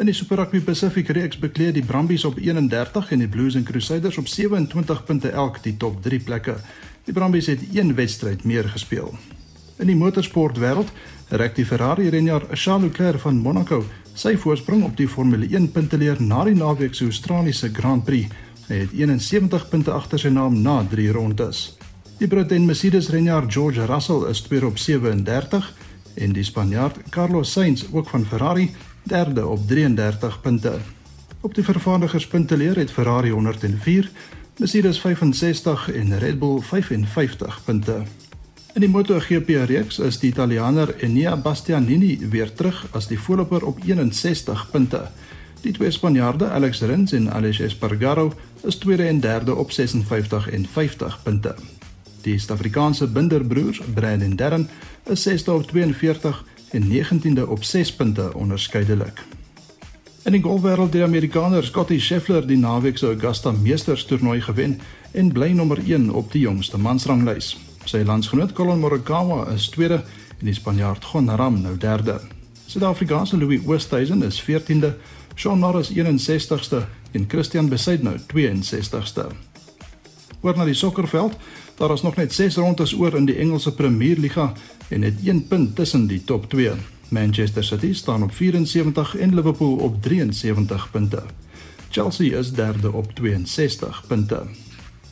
[0.00, 3.64] In die Super Rugby Pacific reeks bekleed die Brumbies op 31 en die Blues en
[3.68, 6.56] Crusaders op 27 punte elk die top 3 plekke.
[7.10, 9.14] Die Brumbies het een wedstryd meer gespeel.
[9.82, 10.92] In die motorsport wêreld
[11.40, 13.80] rek die Ferrari renjaer Charles Leclerc van Monaco
[14.14, 18.30] sy voorsprong op die Formule 1 punteleer na die naweek se Australiese Grand Prix.
[18.68, 21.64] Hy het 71 punte agter sy naam na 3 rondes.
[22.22, 25.74] Die Brit en Mercedes renjaer George Russell is tweede op 37
[26.14, 28.70] en die Spanjaard Carlos Sainz ook van Ferrari
[29.02, 30.78] derde op 33 punte.
[31.40, 34.10] Op die vervaardigers punteleer het Ferrari 104
[34.56, 38.02] Mercedes 65 en Red Bull 55 punte.
[38.74, 43.80] In die MotoGP reeks is die Italianer Enea Bastianini weer terug as die voorloper op
[43.84, 45.08] 61 punte.
[45.60, 48.32] Die twee Spanjaarde, Alex Rins en Aleix Espargaro,
[48.62, 51.54] is tweede en derde op 56 en 50 punte.
[52.22, 54.68] Die Suid-Afrikaanse binderbroers, Brad en Darren,
[55.04, 59.22] is sesde op 42 en 19de op 6 punte onderskeidelik.
[60.20, 64.74] In die golfwêreld het die Amerikaner Scottie Scheffler die naweek se Augusta Meesters toernooi gewen
[65.16, 67.54] en bly nommer 1 op die jongste mansranglys.
[67.88, 70.02] Sy landsgenoot Colin Morikawa is tweede
[70.36, 72.18] en die Spanjaard Jon Rahm nou derde.
[72.66, 74.92] Suid-Afrikaanse Louis Oosthuizen is 14de,
[75.34, 79.30] Shaun Norris 61ste en Christian Besaidnou 62ste.
[80.44, 81.40] Oor na die sokkerveld,
[81.80, 84.52] daar is nog net 6 rondes oor in die Engelse Premier Liga
[84.90, 86.99] en net 1 punt tussen die top 2.
[87.10, 91.22] Manchester City staan op 74 en Liverpool op 73 punte.
[91.88, 94.42] Chelsea is derde op 62 punte.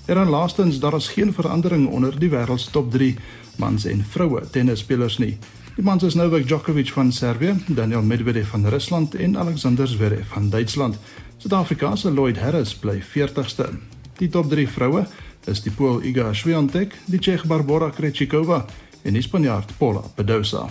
[0.06, 3.16] Dan laastens, daar is geen verandering onder die wêreldstop 3
[3.56, 5.38] mans en vroue tennisspelers nie.
[5.74, 10.50] Die mans is Novak Djokovic van Servië, Daniel Medvedev van Rusland en Alexander Zverev van
[10.50, 10.98] Duitsland.
[11.36, 13.68] Suid-Afrika se Lloyd Harris bly 40ste.
[14.16, 15.06] Die top 3 vroue
[15.44, 18.64] is die Pool Iga Swiatek, die Tsjeeg Barbora Krejcikova
[19.02, 20.68] en die Spanjaard Paula Badosa.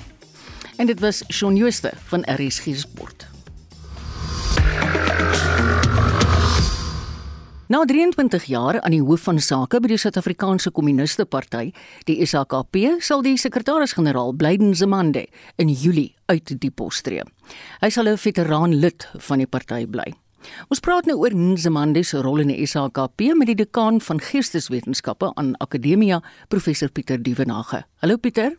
[0.78, 3.28] En dit was Shaun Jooste van RSG Sport.
[7.68, 11.72] Na 23 jaar aan die hoof van sake by die Suid-Afrikaanse Kommuniste Party,
[12.06, 15.26] die SAKP, sal die sekretaris-generaal Blyden Zemande
[15.58, 17.26] in Julie uit die pos tree.
[17.82, 20.14] Hy sal 'n veteraan lid van die party bly.
[20.70, 25.32] Ons praat nou oor Zemande se rol in die SAKP met die dekaan van Geesteswetenskappe
[25.36, 27.84] aan Akademia, professor Pieter Dievenage.
[27.98, 28.58] Hallo Pieter.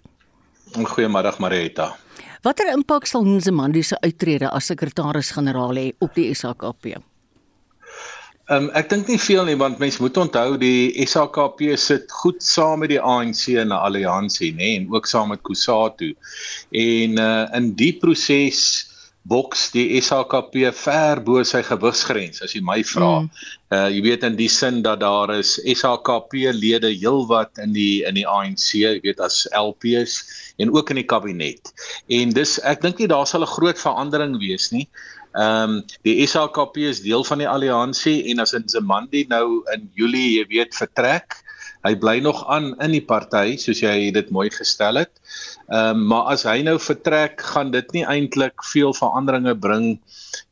[0.74, 1.96] Goeiemiddag Marietta.
[2.42, 6.98] Watter impak sal Zemande se uittrede as sekretaris-generaal hê op die SAKP?
[8.48, 12.38] Ehm um, ek dink nie veel nie want mense moet onthou die SAKP sit goed
[12.40, 16.14] saam met die ANC in 'n alliansie nê en ook saam met Kusatu.
[16.72, 18.87] En uh in die proses
[19.29, 23.11] boks die SAKP ver bo sy gewigsgrens as jy my vra.
[23.20, 23.29] Mm.
[23.77, 28.14] Uh jy weet in die sin dat daar is SAKP lede heelwat in die in
[28.14, 30.22] die ANC, jy weet as LPs
[30.59, 31.73] en ook in die kabinet.
[32.07, 34.88] En dis ek dink nie daar sal 'n groot verandering wees nie.
[35.38, 40.38] Ehm um, die SAKP is deel van die alliansie en as Nzimandi nou in Julie,
[40.38, 41.37] jy weet, vertrek,
[41.87, 45.12] hy bly nog aan in die party soos jy dit mooi gestel het.
[45.69, 49.99] Ehm um, maar as hy nou vertrek, gaan dit nie eintlik veel veranderinge bring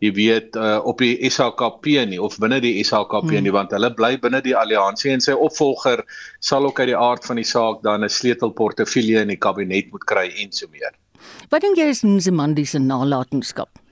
[0.05, 3.47] jy weet uh, op die SAKP nie of binne die SAKP hmm.
[3.47, 6.05] nie want hulle bly binne die alliansie en sy opvolger
[6.41, 10.05] sal ook uit die aard van die saak dan 'n sleutelportefeulje in die kabinet moet
[10.05, 10.93] kry en so meer.
[11.51, 13.86] Wat dink jy is Nzimandi se nalatenskap?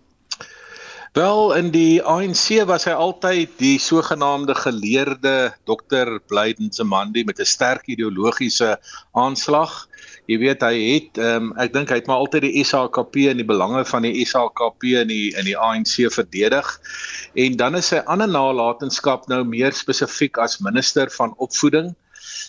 [1.14, 7.46] Wel in die ANC was hy altyd die sogenaamde geleerde dokter Blyden Zamandi met 'n
[7.46, 8.72] sterk ideologiese
[9.12, 9.87] aanslag.
[10.27, 13.46] Jy weet hy het um, ek dink hy het maar altyd die SAKP en die
[13.46, 16.66] belange van die SAKP in die in die ANC verdedig.
[17.38, 21.94] En dan is sy ander nalatenskap nou meer spesifiek as minister van opvoeding.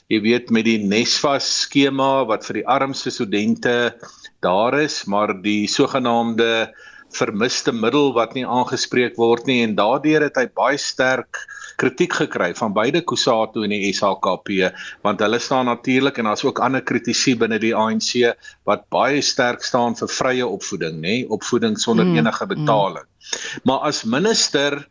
[0.10, 3.94] Jy weet met die Nesvas skema wat vir die armste studente
[4.42, 6.74] daar is, maar die sogenaamde
[7.16, 11.42] vermiste middel wat nie aangespreek word nie en daardeur het hy baie sterk
[11.82, 14.72] kritiek gekry van beide Kusatu en die SHKP
[15.06, 18.36] want hulle staan natuurlik en daar's ook ander kritici binne die ANC
[18.70, 22.54] wat baie sterk staan vir vrye opvoeding nê opvoeding sonder mm, enige mm.
[22.56, 23.08] betaling.
[23.08, 23.64] Mm.
[23.70, 24.84] Maar as minister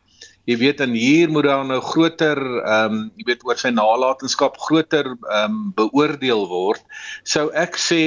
[0.45, 4.59] Jy weet en hier moet daar nou groter ehm um, jy weet oor sy nalatenskap
[4.61, 6.83] groter ehm um, beoordeel word.
[7.25, 8.03] Sou ek sê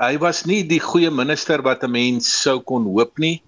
[0.00, 3.42] hy was nie die goeie minister wat 'n mens sou kon hoop nie.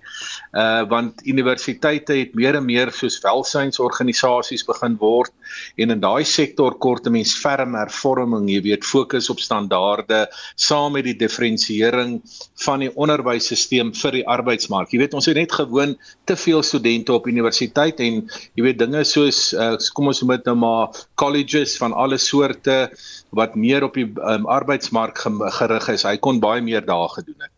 [0.52, 5.32] Uh want universiteite het meer en meer soos welsynsorganisasies begin word
[5.76, 10.92] en in daai sektor kort 'n mens ferm hervorming, jy weet, fokus op standaarde saam
[10.92, 12.20] met die diferensiering
[12.64, 14.92] van die onderwysstelsel vir die arbeidsmark.
[14.92, 18.22] Jy weet, ons het net gewoon te veel studente op universiteit en
[18.54, 22.90] jy weet dinge soos uh kom ons moet nou maar colleges van alle soorte
[23.30, 25.18] wat meer op die um, arbeidsmark
[25.58, 26.06] gerig is.
[26.08, 27.55] Hy kon baie meer daar gedoen het.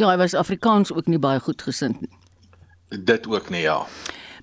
[0.00, 2.12] Ja, hy was Afrikaans ook nie baie goed gesind nie.
[3.04, 3.82] Dit ook nie, ja.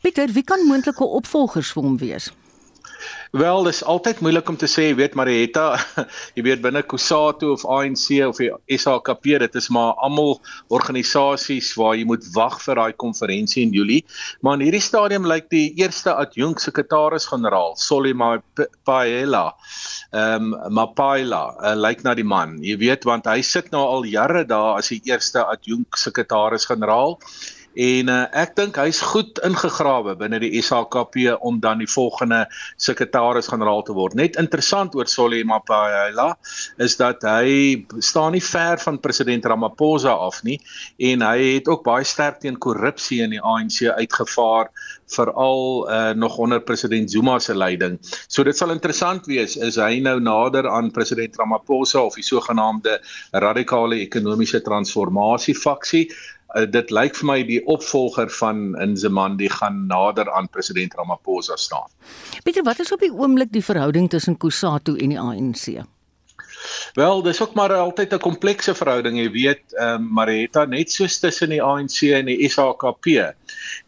[0.03, 2.27] Pieter, wie kan moontlike opvolgers vir hom wees?
[3.31, 5.65] Wel, dis altyd moeilik om te sê, jy weet Marietta,
[6.37, 10.37] jy weet binne Kusatu of ANC of die SAKP, dit is maar almal
[10.73, 13.99] organisasies waar jy moet wag vir daai konferensie in Julie.
[14.41, 19.45] Maar in hierdie stadium lyk die eerste adjunk sekretaris-generaal, Solly Mapaela,
[20.13, 22.57] ehm um, Mapaela, uh, lyk na die man.
[22.63, 27.17] Jy weet want hy sit nou al jare daar as die eerste adjunk sekretaris-generaal
[27.77, 32.45] en uh, ek dink hy's goed ingegrawe binne die SHKP om dan die volgende
[32.81, 34.17] sekretaris-generaal te word.
[34.17, 36.31] Net interessant oor Solly Mapaela
[36.81, 40.57] is dat hy staan nie ver van president Ramaphosa af nie
[41.11, 44.71] en hy het ook baie sterk teen korrupsie in die ANC uitgevaar
[45.07, 47.97] veral uh, nog onder president Zuma se leiding.
[48.27, 52.97] So dit sal interessant wees is hy nou nader aan president Ramaphosa of die sogenaamde
[53.31, 56.07] radikale ekonomiese transformasie faksie
[56.55, 61.89] uh, dit lyk vir my die opvolger van Nzimandi gaan nader aan president Ramaphosa staan.
[62.43, 65.83] Pieter, wat is op die oomblik die verhouding tussen Kusatu en die ANC?
[66.97, 71.19] Wel, dis ook maar altyd 'n komplekse verhouding, jy weet, ehm um, Marietta net soos
[71.19, 73.35] tussen die ANC en die SHKP.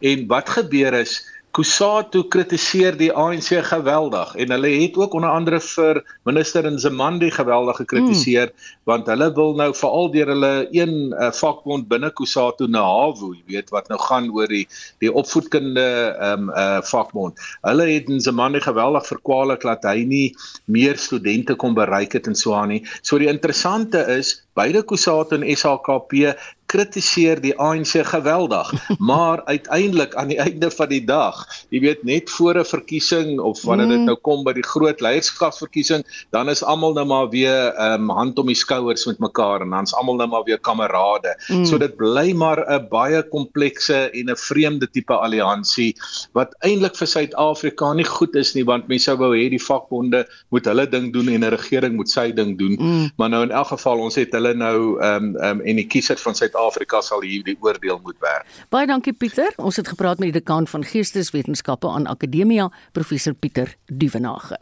[0.00, 1.20] En wat gebeur is
[1.50, 7.80] Kusatu kritiseer die ANC geweldig en hulle het ook onder andere vir minister Nzimandi geweldig
[7.82, 8.68] gekritiseer mm.
[8.86, 13.74] want hulle wil nou veral deur hulle een uh, vakbond binne Kusatu Nahawu, jy weet
[13.74, 14.66] wat nou gaan oor die
[15.02, 17.42] die opvoedkunde ehm um, uh, vakbond.
[17.66, 20.28] Hulle het Nzimandi geweldig verkwalik dat hy nie
[20.70, 22.84] meer studente kon bereik het aan nie.
[23.02, 26.36] So die interessante is beide Kusatu en SHKP
[26.70, 28.70] kritiseer die ANC geweldig,
[29.10, 31.42] maar uiteindelik aan die einde van die dag,
[31.74, 34.08] jy weet net voor 'n verkiesing of wanneer dit mm.
[34.10, 38.46] nou kom by die groot leierskapsverkiesing, dan is almal nou maar weer um, hand om
[38.46, 41.34] die skouers met mekaar en dan's almal nou maar weer kamerade.
[41.48, 41.64] Mm.
[41.66, 45.94] So dit bly maar 'n baie komplekse en 'n vreemde tipe alliansie
[46.32, 50.26] wat eintlik vir Suid-Afrika nie goed is nie want mense sou wou hê die vakbonde
[50.50, 52.76] moet hulle ding doen en 'n regering moet sy ding doen.
[52.78, 53.10] Mm.
[53.16, 55.86] Maar nou in elk geval ons het hulle nou ehm um, ehm um, en die
[55.86, 56.59] kiesers van Suid-Afrika
[57.02, 58.46] sal hier die oordeel moet werk.
[58.68, 59.52] Baie dankie Pieter.
[59.56, 64.58] Ons het gepraat met die dekaan van Geesteswetenskappe aan Akademia, professor Pieter Duvenage.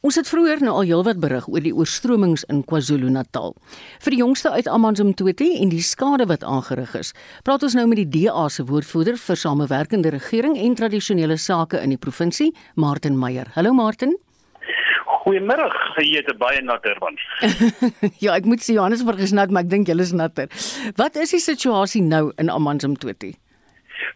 [0.00, 3.56] Ons het vroeër nou al heelwat berig oor die oorstromings in KwaZulu-Natal.
[4.04, 7.10] Vir die jongste uit Amanzimtoti en die skade wat aangerig is,
[7.42, 11.90] praat ons nou met die DA se woordvoerder vir samewerkende regering en tradisionele sake in
[11.90, 13.50] die provinsie, Martin Meyer.
[13.58, 14.14] Hallo Martin.
[15.28, 15.68] Goeiemôre,
[16.00, 17.18] jy het baie natter van.
[18.24, 20.48] ja, ek moet sê Johannesburg is nat, maar ek dink julle is natter.
[20.96, 23.34] Wat is die situasie nou in Amanzimtoti?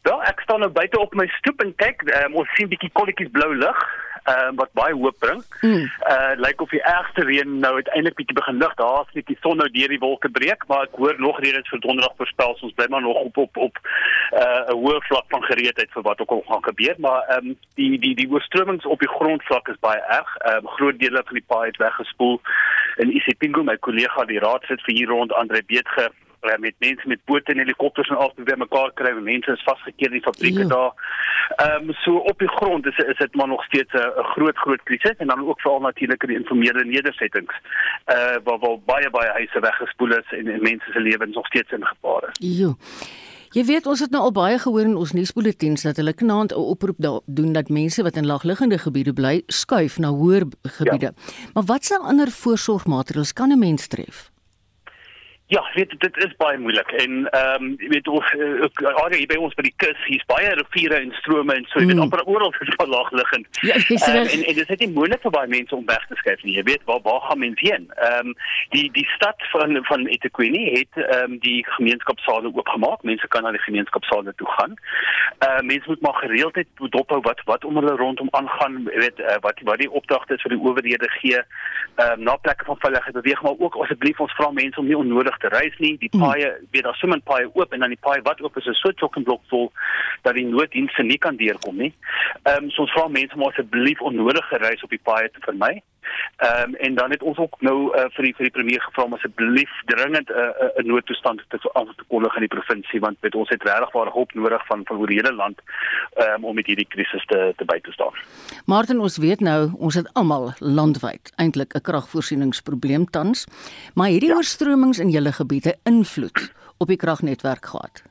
[0.08, 3.28] Wel, ek staan nou buite op my stoep en kyk, um, ons sien bietjie kolletjies
[3.34, 3.84] blou lig
[4.28, 5.42] uh, wat baie hoop bring.
[5.60, 5.90] Mm.
[6.14, 8.74] Uh lyk of die ergste reën nou uiteindelik bietjie begin lig.
[8.74, 11.82] Daar's net die son nou deur die wolke breek, maar ek hoor nog reeds vir
[11.84, 12.56] donderdag voorspel.
[12.60, 13.78] Ons bly maar nog op op op
[14.32, 17.58] uh 'n hoë vlak van gereedheid vir wat ook al gaan gebeur, maar ehm um,
[17.74, 20.36] die die die oorstromings op die grondvlak is baie erg.
[20.36, 22.40] Ehm um, groot dele van die paai het weggespoel.
[22.96, 26.10] En Isipingo, my kollega die raadsit vir hier rond Andre Beetge
[26.42, 29.62] uh, met mense met bote en helikopters en al probeer mekaar kry en mense is
[29.62, 30.68] vasgekeer in die fabrieke ja.
[30.68, 30.92] daar.
[31.56, 34.82] Ehm um, so op die grond is is dit maar nog steeds 'n groot groot
[34.82, 37.54] krisis en dan ook veral natuurlik in die informele nedersettings
[38.06, 41.70] uh waar waar baie baie huise weggespoel is en, en mense se lewens nog steeds
[41.72, 42.36] in gevaar is.
[42.58, 42.74] Ja.
[43.52, 46.64] Jy weet ons het nou al baie gehoor in ons nuusbulletins dat hulle kanaand 'n
[46.72, 51.12] oproep doen dat mense wat in laagliggende gebiede bly skuif na hoër gebiede.
[51.12, 51.50] Ja.
[51.54, 54.31] Maar wat se ander voorsorgmaatreëls kan 'n mens tref?
[55.52, 59.36] Ja, weet dit is baie moeilik en ehm um, jy weet of uh, hier by
[59.36, 61.90] ons by die kus, hier's baie riviere en strome en so jy mm.
[61.92, 63.58] weet amper oral is dit laag liggend.
[63.60, 66.16] Ja, um, en en dit is net nie moontlik vir baie mense om weg te
[66.20, 66.54] skuif nie.
[66.56, 67.84] Jy weet waar waar gaan mense heen?
[68.06, 68.36] Ehm um,
[68.72, 73.04] die die stad van van eThekwini het ehm um, die gemeenskapsale oopgemaak.
[73.10, 74.78] Mense kan na die gemeenskapsale toe gaan.
[75.44, 79.20] Ehm uh, mense moet maar gereeldheid dophou wat wat om hulle rondom aangaan, jy weet
[79.20, 81.44] uh, wat wat die opdragte is vir die owerhede gee.
[82.00, 85.00] Ehm um, na plekke van veiligheid beweeg maar ook asseblief ons vra mense om nie
[85.04, 85.94] onnodig te reis nie.
[86.00, 86.24] Die hmm.
[86.24, 86.68] paaie, mm.
[86.74, 89.18] weet daar sommer paaie oop en dan die paaie wat oop is is so chok
[89.20, 89.70] en blok vol
[90.26, 91.92] dat die nooddienste nie kan deurkom nie.
[92.42, 95.74] Ehm um, so ons vra mense om asseblief onnodige reis op die paaie te vermy.
[96.36, 99.04] Ehm um, en dan het ons ook nou uh, vir die vir die premier gevra
[99.06, 103.00] om asseblief dringend 'n uh, 'n uh, noodtoestand te aan te kondig in die provinsie
[103.00, 105.58] want weet ons het regtig baie hulp nodig van van oor die hele land
[106.24, 108.14] um, om met hierdie krisis te te by te staan.
[108.66, 113.46] Martin, ons weet nou ons het almal landwyd eintlik 'n kragvoorsieningsprobleem tans,
[113.94, 114.36] maar hierdie ja.
[114.36, 118.02] oorstromings in julle gebiede invloed op die kragnetwerk gehad.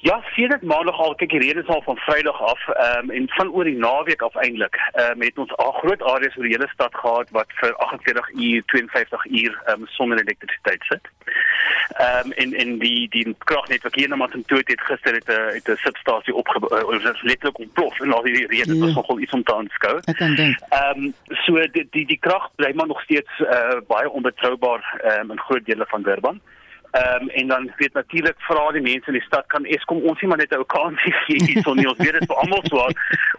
[0.00, 3.66] Ja, sedert maandag al kyk die redes al van Vrydag af um, en van oor
[3.66, 7.32] die naweek af eintlik um, het ons al groot areas oor die hele stad gehad
[7.34, 11.10] wat vir 48 uur 52 uur um, sonder elektrisiteit sit.
[11.88, 15.68] Ehm um, en en die die kragnetwerk hier na Matsantoti het gister het 'n het
[15.68, 18.84] 'n substasie opgebou uh, of letterlik ontplof en al die redes ja.
[18.84, 20.00] was nogal iets om te aanskou.
[20.04, 20.56] Ek kan dink.
[20.68, 25.30] Ehm um, so die die die krag bly maar nog steeds uh, baie onbetroubaar um,
[25.30, 26.40] in groot dele van Durban.
[26.44, 26.57] Ehm
[26.98, 30.28] um, en dan weet natuurlik vra die mense in die stad kan Eskom ons nie
[30.28, 31.88] maar net 'n kansie gee hierson nie.
[31.88, 32.92] Ons weet dit vir almal swaar.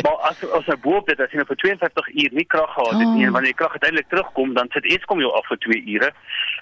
[0.03, 2.99] Maar as as 'n boop dit as jy nou vir 52 uur nie krag gehad
[2.99, 3.33] het nie en oh.
[3.35, 6.11] wanneer die krag uiteindelik terugkom, dan sit Eskom jou af vir 2 ure.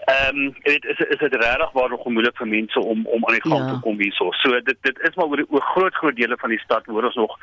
[0.06, 3.38] Ehm um, dit is is dit regtig waar nog moeilik vir mense om om aan
[3.40, 3.74] die gang ja.
[3.74, 4.32] te kom hierso.
[4.32, 7.04] So dit dit is maar oor die oor groot groot dele van die stad hoor
[7.04, 7.38] ons nog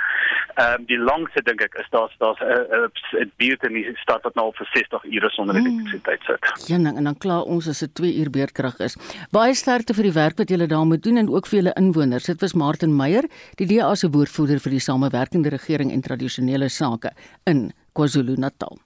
[0.55, 2.91] ehm um, die langste dink ek is daar's daar's 'n
[3.25, 5.67] 'n buurt in die stad wat nou al vir 60 ure sonder hmm.
[5.67, 6.69] elektrisiteit sit.
[6.69, 8.97] Ja, en dan klaar ons as dit 2 uur beurtkrag is.
[9.31, 12.25] Baie sterkte vir die werk wat julle daar moet doen en ook vir julle inwoners.
[12.31, 13.27] Dit was Martin Meyer,
[13.61, 17.13] die DA se woordvoerder vir die samewerkende regering en tradisionele sake
[17.45, 18.79] in KwaZulu-Natal.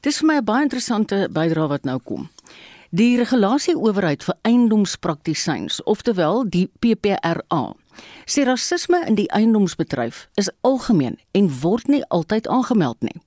[0.00, 2.28] Dis vir my 'n baie interessante bydrae wat nou kom.
[2.90, 7.74] Die regulasie owerheid vir eiendomspraktisyns, oftewel die PPRA,
[8.26, 13.20] sê rasisme in die eiendomsbedryf is algemeen en word nie altyd aangemeld nie.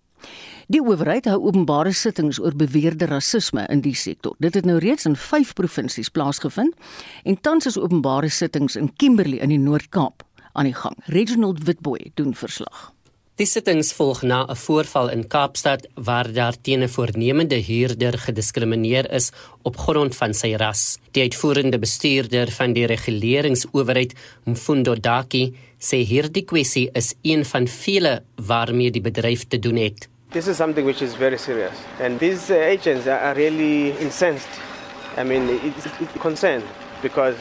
[0.68, 4.36] Die owerheid hou openbare sittings oor beweerde rasisme in die sektor.
[4.44, 6.76] Dit het nou reeds in 5 provinsies plaasgevind
[7.24, 10.98] en tans is openbare sittings in Kimberley in die Noord-Kaap aan die gang.
[11.06, 12.97] Reginald Witboy doen verslag.
[13.38, 19.12] Die sittings volg na 'n voorval in Kaapstad waar daar teen 'n voornemende huurder gediskrimineer
[19.12, 19.32] is
[19.62, 20.98] op grond van sy ras.
[21.12, 24.14] Die uitvoerende bestuurder van die reguleringsowerheid,
[24.46, 30.10] Mfundo Daki, sê hierdie kwessie is een van vele waarmee die bedryf te doen het.
[30.32, 31.78] This is something which is very serious.
[32.00, 34.50] And these uh, agents are really incensed.
[35.18, 36.66] I mean, it's, it's concerned
[37.02, 37.36] because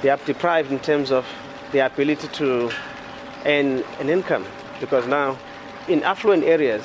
[0.00, 1.24] they are deprived in terms of
[1.72, 2.70] the ability to
[3.44, 4.44] earn an income.
[4.82, 5.38] Because now,
[5.86, 6.82] in affluent areas,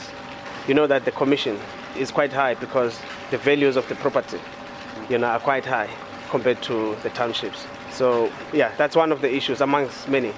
[0.68, 1.58] you know that the commission
[1.98, 3.00] is quite high because
[3.32, 4.40] the values of the property,
[5.10, 5.90] you know, are quite high
[6.30, 7.66] compared to the townships.
[7.92, 10.32] So, yeah, that's one of the issues amongst many.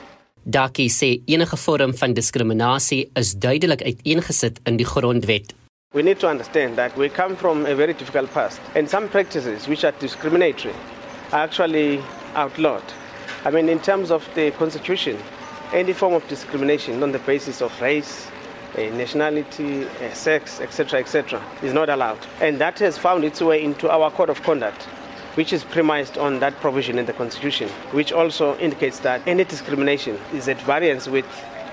[0.49, 5.53] Daki sê enige vorm van diskriminasie is duidelik uiteengesit in die grondwet.
[5.93, 9.67] We need to understand that we come from a very difficult past and some practices
[9.67, 10.73] which are discriminatory
[11.33, 11.99] are actually
[12.35, 12.87] outlawed.
[13.45, 15.17] I mean in terms of the constitution
[15.73, 18.27] any form of discrimination on the basis of race,
[18.75, 22.19] eh, nationality, eh, sex, etc., etc., is not allowed.
[22.41, 24.83] And that has found its way into our code of conduct,
[25.35, 30.17] which is premised on that provision in the Constitution, which also indicates that any discrimination
[30.33, 31.25] is at variance with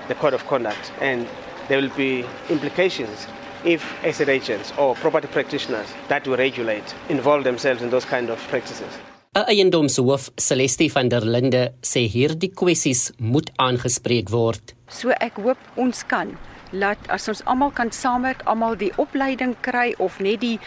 [0.07, 1.27] the code of conduct, and
[1.67, 3.27] there will be implications
[3.65, 8.39] if asset agents or property practitioners that we regulate involve themselves in those kind of
[8.47, 8.97] practices.
[9.37, 14.73] 'n Eiendomshoof, Celeste van der Linde, sê hierdie kwessies moet aangespreek word.
[14.89, 16.31] So ek hoop ons kan
[16.71, 20.57] laat as ons almal kan saamwerk, almal die opleiding kry of net die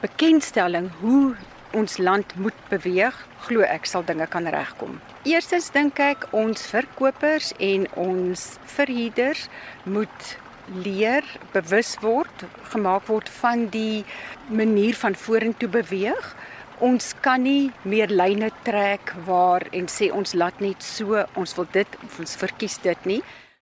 [0.00, 1.36] bekendstelling hoe
[1.76, 3.12] ons land moet beweeg,
[3.44, 4.96] glo ek sal dinge kan regkom.
[5.28, 8.48] Eerstens dink ek ons verkopers en ons
[8.78, 9.50] verhuurders
[9.84, 10.36] moet
[10.72, 14.04] leer bewus word gemaak word van die
[14.48, 16.32] manier van vorentoe beweeg
[16.80, 21.68] ons kan nie meer lyne trek waar en sê ons laat net so ons wil
[21.72, 23.22] dit ons verkies dit nie.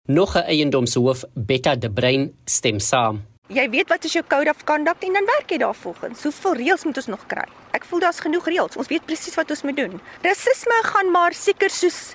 [0.07, 3.21] Nog 'n eiendomshoof Betta de Bruin stem saam.
[3.47, 6.23] Jy weet wat is jou code of conduct en dan werk jy daarvolgens.
[6.23, 7.47] Hoeveel reëls moet ons nog kry?
[7.71, 8.77] Ek voel daar's genoeg reëls.
[8.77, 10.01] Ons weet presies wat ons moet doen.
[10.21, 12.13] Rasisme gaan maar seker soos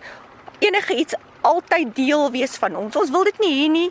[0.59, 2.97] enige iets altyd deel wees van ons.
[2.97, 3.91] Ons wil dit nie hê nie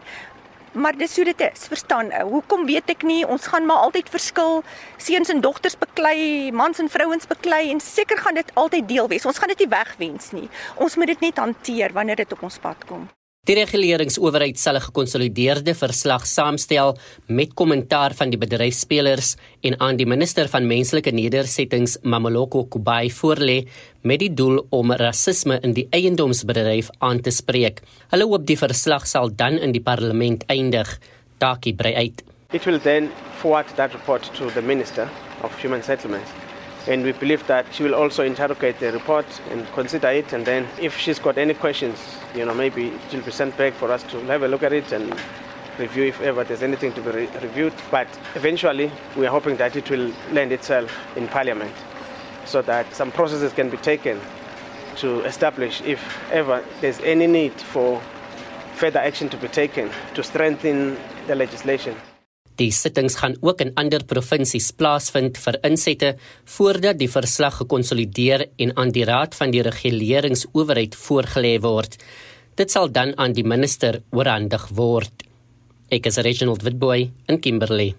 [0.76, 1.68] maar dis hoe dit is.
[1.72, 2.12] Verstaan?
[2.22, 3.24] Hoekom weet ek nie?
[3.28, 4.64] Ons gaan maar altyd verskil.
[4.98, 9.26] Seuns en dogters beklei, mans en vrouens beklei en seker gaan dit altyd deel wees.
[9.26, 10.50] Ons gaan dit nie wegwens nie.
[10.76, 13.08] Ons moet dit net hanteer wanneer dit op ons pad kom.
[13.46, 16.96] Die reguleringsowerheid sal 'n gekonsolideerde verslag saamstel
[17.28, 23.68] met kommentaar van die bedryfsspelers en aan die minister van menslike nedersettings Mamoloko Kubai voorlê
[24.02, 27.82] met die doel om rasisme in die eiendomsbedryf aan te spreek.
[28.10, 31.00] Hulle hoop die verslag sal dan in die parlement eindig.
[31.38, 32.24] Taki brei uit.
[32.52, 35.08] It will then forward that report to the minister
[35.43, 36.45] of human settlements
[36.88, 40.34] and we believe that she will also interrogate the report and consider it.
[40.34, 42.00] And then if she's got any questions
[42.36, 44.92] you know maybe she'll be sent back for us to have a look at it
[44.92, 45.14] and
[45.80, 47.74] review if ever there's anything to be re reviewed.
[47.92, 51.74] But eventually we are hoping that it will land itself in parliament
[52.46, 54.20] so that some processes can be taken
[54.98, 58.02] to establish if ever there's any need for
[58.76, 61.96] further action to be taken to strengthen the legislation
[62.56, 66.14] Die sittings gaan ook in ander provinsies plaasvind vir insette
[66.58, 71.97] voordat die verslag gekonsolideer en aan die raad van die reguleringsowerheid voorgelê word.
[72.56, 75.26] Dit sal dan aan die minister oorhandig word.
[75.91, 77.91] Ek is Reginald Witboy in Kimberley.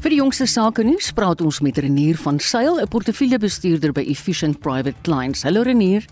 [0.00, 4.60] Vir die jongste sake nuus praat ons met Renier van Sail, 'n portefeuljebestuurder by Efficient
[4.60, 5.42] Private Clients.
[5.42, 6.08] Hallo Renier.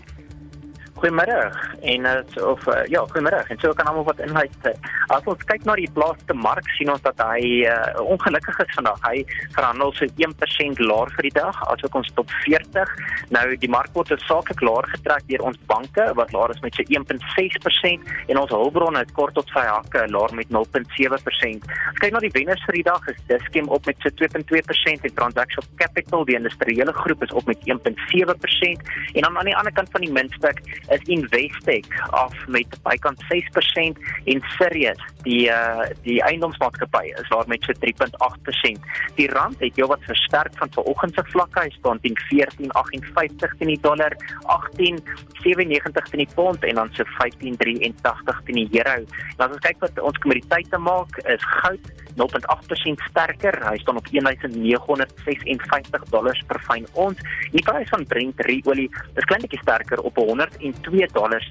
[0.99, 1.39] Goeiemôre
[1.81, 2.07] en
[2.43, 3.39] of uh, ja, goeiemôre.
[3.47, 4.67] En so kan almal wat inhoud.
[5.15, 8.99] As ons kyk na die plaaste mark, sien ons dat hy uh, ongelukkig is vandag.
[9.07, 9.23] Hy
[9.55, 12.91] verhandel so 1% laer vir die dag as ook ons top 40.
[13.35, 16.83] Nou die mark word saaklik laer getrek deur ons banke wat laer is met so
[16.83, 21.69] 1.6% en ons hulpbronne het kort tot sy hakke laer met 0.7%.
[21.69, 25.15] As kyk na die wenners vir die dag is Dischem op met so 2.2% en
[25.15, 28.85] Transaction Capital die industriële groep is op met 1.7%
[29.15, 30.59] en dan aan die ander kant van die muntstuk
[30.95, 37.63] is Investec af met bykans 6% en Sirius die uh, die eiendomsmaatskappy is daar met
[37.67, 38.87] so 3.8%.
[39.17, 41.65] Die rand het heelwat versterk van vanoggend se vlakke.
[41.65, 44.15] Hy staan teen 14.58 teen die dollar,
[44.55, 48.97] 18.97 teen die pond en dan so 15.83 teen die euro.
[49.37, 53.55] Nou as ons kyk wat ons kommoditeite maak, is goud 0.8% sterker.
[53.63, 57.17] Hy staan op 1956 dollars per fyn ons.
[57.53, 60.78] Die prys van Brent olie is klein bietjie sterker op 102 dollars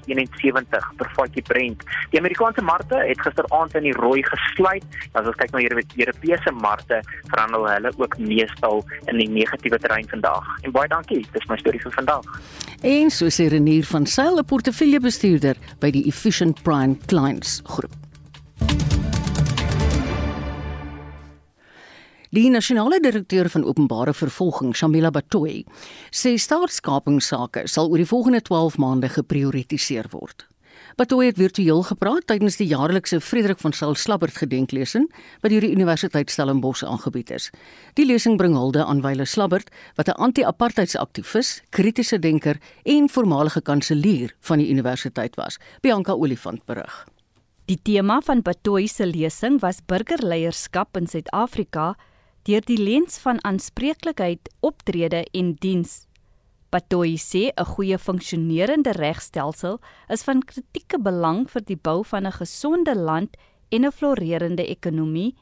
[0.05, 1.83] 71 per vatjie Brent.
[2.11, 4.85] Die Amerikaanse markte het gisteraand in die rooi gesluit.
[5.13, 10.07] As ons kyk na die Europese markte, verhandel hulle ook meestal in die negatiewe terrein
[10.09, 10.47] vandag.
[10.63, 11.25] En baie dankie.
[11.33, 12.25] Dis my storie vir vandag.
[12.81, 17.98] En so sê Renier van Sail, 'n portefeuljebestuurder by die Efficient Prime Clients groep.
[22.29, 25.63] Die nasionale direkteur van openbare vervolging, Shamila Batoyi,
[26.13, 30.43] sê staatskapingsake sal oor die volgende 12 maande geprioritiseer word.
[30.93, 35.07] Patoy het virtueel gepraat tydens die jaarlikse Frederik van Sail Slabbert gedenklesing
[35.41, 37.47] wat deur die Universiteit Stellenbosch aangebied is.
[37.97, 44.35] Die lesing bring hulde aan Wile Slabbert, wat 'n anti-apartheidsaktivis, kritiese denker en voormalige kanselier
[44.39, 45.57] van die universiteit was.
[45.81, 47.07] Bianca Olifant berig.
[47.65, 51.95] Die tema van Patoy se lesing was burgerleierskap in Suid-Afrika
[52.43, 56.05] deur die lens van aanspreeklikheid, optrede en diens.
[56.69, 62.31] Patoy sê 'n goeie funksionerende regstelsel is van kritieke belang vir die bou van 'n
[62.31, 63.37] gesonde land
[63.69, 65.35] en 'n florerende ekonomie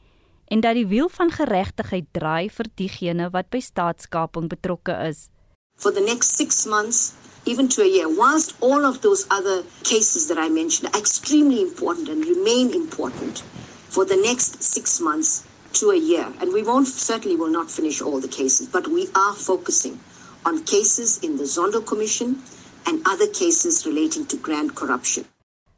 [0.48, 5.28] en dat die wiel van geregtigheid draai vir diegene wat by staatskaping betrokke is.
[5.76, 7.12] For the next 6 months
[7.44, 11.60] even to a year whilst all of those other cases that I mentioned are extremely
[11.60, 13.42] important and remain important
[13.88, 18.00] for the next 6 months to a year and we won't certainly will not finish
[18.00, 19.98] all the cases but we are focusing
[20.44, 22.42] on cases in the Zondo Commission
[22.86, 25.24] and other cases relating to grand corruption.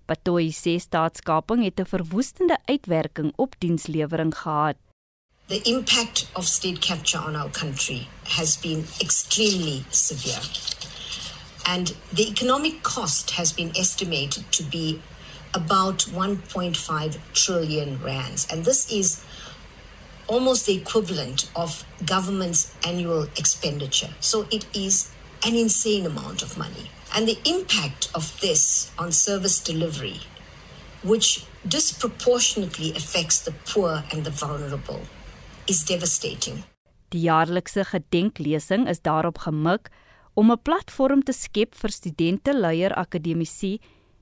[0.06, 4.76] Patoy sê staatskaping het 'n verwoestende uitwerking op dienslewering gehad.
[5.46, 10.42] The impact of state capture on our country has been extremely severe.
[11.62, 15.00] And the economic cost has been estimated to be
[15.52, 18.46] about 1.5 trillion rands.
[18.50, 19.22] And this is
[20.30, 24.12] almost the equivalent of government's annual expenditure.
[24.20, 25.10] So it is
[25.44, 26.86] an insane amount of money.
[27.14, 30.20] And the impact of this on service delivery,
[31.02, 35.00] which disproportionately affects the poor and the vulnerable,
[35.66, 36.62] is devastating.
[37.10, 39.90] Die jaarlikse gedenklesing is daarop gemik
[40.34, 43.80] om 'n platform te skep vir studente, leier, akademici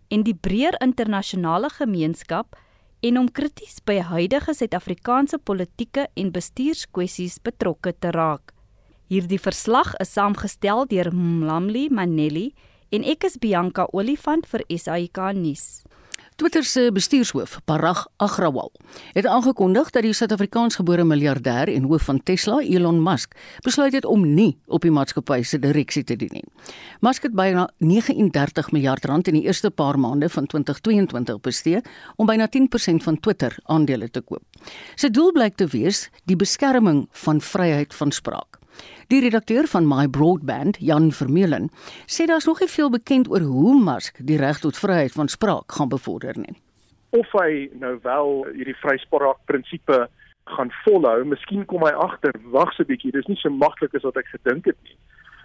[0.09, 2.57] en die breër internasionale gemeenskap
[3.01, 8.55] en om krities by huidige Suid-Afrikaanse politieke en bestuurskwessies betrokke te raak.
[9.09, 12.51] Hierdie verslag is saamgestel deur Mlamli Manelli
[12.93, 15.85] en ek is Bianca Olifant vir SAK nuus.
[16.39, 18.71] Twitter se bestuurshoof, Parag Agrawal,
[19.13, 23.35] het aangekondig dat die Suid-Afrikaansgebore miljardêr en hoof van Tesla, Elon Musk,
[23.67, 26.45] besluit het om nie op die maatskappy se direksie te dien nie.
[27.03, 31.83] Musk het byna 39 miljard rand in die eerste paar maande van 2022 bestee
[32.15, 34.63] om byna 10% van Twitter aandele te koop.
[34.95, 38.58] Sy doel blyk te wees die beskerming van vryheid van spraak.
[39.09, 41.71] Die redakteur van My Broadband, Jan Vermeulen,
[42.07, 45.73] sê daar's nog nie veel bekend oor hoe Musk die reg tot vryheid van spraak
[45.73, 46.57] gaan bevorder nie.
[47.11, 50.09] Of hy nou wel hierdie vryspraak prinsipe
[50.45, 54.03] gaan volhou, miskien kom hy agter, wag so 'n bietjie, dis nie so maklik as
[54.03, 54.97] wat ek gedink het nie.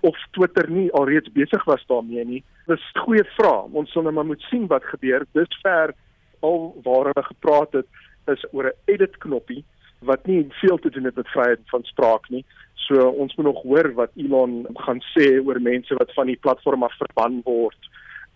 [0.01, 2.43] Of Twitter nie alreeds besig was daarmee nie.
[2.67, 3.71] Dis 'n goeie vraag.
[3.71, 5.25] Ons sal nou maar moet sien wat gebeur.
[5.33, 5.93] Dis ver
[6.41, 7.87] al waar hulle gepraat het
[8.27, 9.63] is oor 'n edit knoppie
[9.99, 12.45] wat nie veel te doen het met vryheid van spraak nie.
[12.87, 16.83] So ons moet nog hoor wat Elon gaan sê oor mense wat van die platform
[16.83, 17.89] af verban word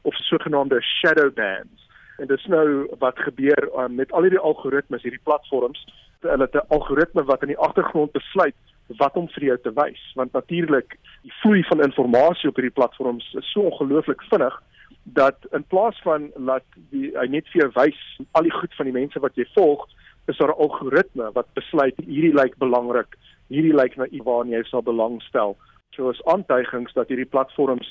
[0.08, 1.88] of sogenaamde shadow bans.
[2.18, 5.84] En dis nou wat gebeur um, met al hierdie algoritmes, hierdie platforms.
[6.22, 8.56] Hulle het 'n algoritme wat in die agtergrond besluit
[8.88, 13.34] wat om vir jou te wys, want natuurlik die vloei van inligting op hierdie platforms
[13.34, 14.64] is so ongelooflik vinnig
[15.04, 18.00] dat in plaas van dat die hy net vir jou wys
[18.32, 19.88] al die goed van die mense wat jy volg,
[20.28, 23.16] is daar 'n algoritme wat besluit hierdie lyk belangrik,
[23.54, 25.58] hierdie lyk na iets waarna jy sal belangstel.
[25.96, 27.88] So is aantuigings dat hierdie platforms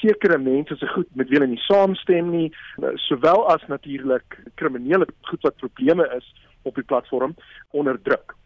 [0.00, 2.50] sekere mense se goed met wie hulle nie saamstem nie,
[3.08, 6.26] sowel as natuurlik kriminele goed wat probleme is
[6.68, 7.34] op die platform
[7.70, 8.36] onderdruk.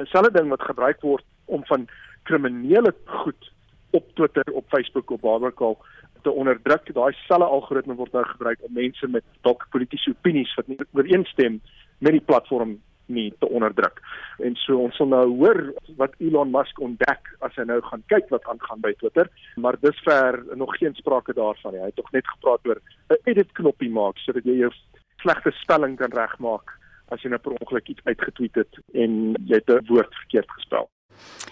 [0.00, 1.88] 'n Selfde ding wat gebruik word om van
[2.22, 3.52] kriminele goed
[3.90, 5.76] op Twitter, op Facebook, op Barbercall
[6.22, 6.92] te onderdruk.
[6.94, 11.60] Daai selfde algoritme word nou gebruik om mense met dalk politieke opinies wat nie ooreenstem
[11.98, 12.78] met die platform
[13.10, 14.00] nie te onderdruk.
[14.46, 15.60] En so ons sal nou hoor
[16.00, 20.40] wat Elon Musk ontdek as hy nou gaan kyk wat aangaan by Twitter, maar dusver
[20.56, 21.82] nog geen sprake daarvan nie.
[21.82, 22.80] Hy het tog net gepraat oor
[23.10, 24.72] 'n edit knoppie maak sodat jy jou
[25.20, 26.78] slegte spelling kan regmaak
[27.10, 30.90] as jy nou per ongeluk iets uitgetweet het en jy het 'n woord verkeerd gespel.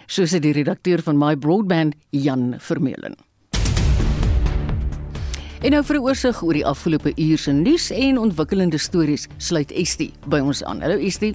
[0.06, 3.27] Soos dit die redakteur van My Broadband Jan Vermeulen.
[5.58, 9.72] En nou vir 'n oorsig oor die afgelope uur se nuus en ontwikkelende stories sluit
[9.72, 10.80] Estie by ons aan.
[10.80, 11.34] Hallo Estie.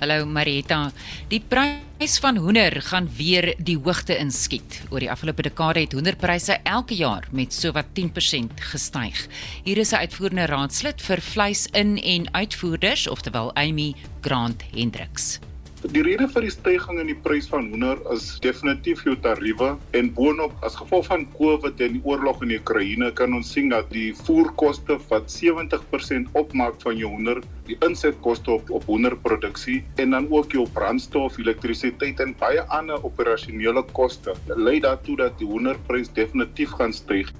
[0.00, 0.90] Hallo Marita.
[1.28, 4.82] Die prys van hoender gaan weer die hoogte inskiet.
[4.90, 9.28] Oor die afgelope dekade het hoenderpryse elke jaar met sowat 10% gestyg.
[9.62, 15.38] Hier is 'n uitvoerende raadslid vir vleis-in- en uitvoerders, oftewel Amy Grant Hendriks.
[15.80, 20.10] Die rede vir die stygings in die prys van hoender is definitief jou tariewe en
[20.12, 23.88] boonop as gevolg van COVID en die oorlog in die Oekraïne kan ons sien dat
[23.94, 30.28] die voerkoste wat 70% opmaak van jou hoender, die insetkoste op op hoenderproduksie en dan
[30.28, 36.76] ook jou brandstof, elektrisiteit en baie ander operasionele koste lei daartoe dat die hoenderprys definitief
[36.76, 37.32] gaan styg.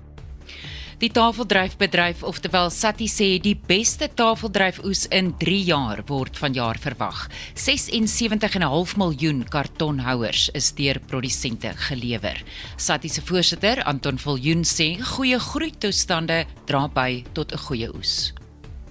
[1.01, 7.23] Die tafeldryfbedryf, oftewel Sati sê die beste tafeldryfoes in 3 jaar word vanjaar verwag.
[7.57, 12.43] 76,5 miljoen kartonhouers is deur produsente gelewer.
[12.77, 18.35] Sati se voorsitter, Anton Viljoen sê goeie groeitoestande dra by tot 'n goeie oes.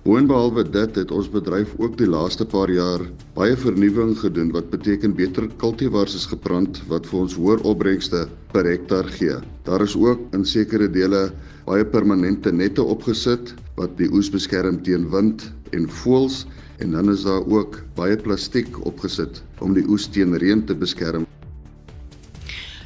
[0.01, 3.05] Boonbehalwe dit het ons bedryf ook die laaste paar jaar
[3.35, 8.65] baie vernuwing gedoen wat beteken beter kultivars is gebrand wat vir ons hoër opbrengste per
[8.65, 9.37] hektaar gee.
[9.63, 11.31] Daar is ook in sekere dele
[11.69, 15.43] baie permanente nette opgesit wat die oes beskerm teen wind
[15.77, 16.41] en voëls
[16.81, 21.27] en dan is daar ook baie plastiek opgesit om die oes teen reën te beskerm.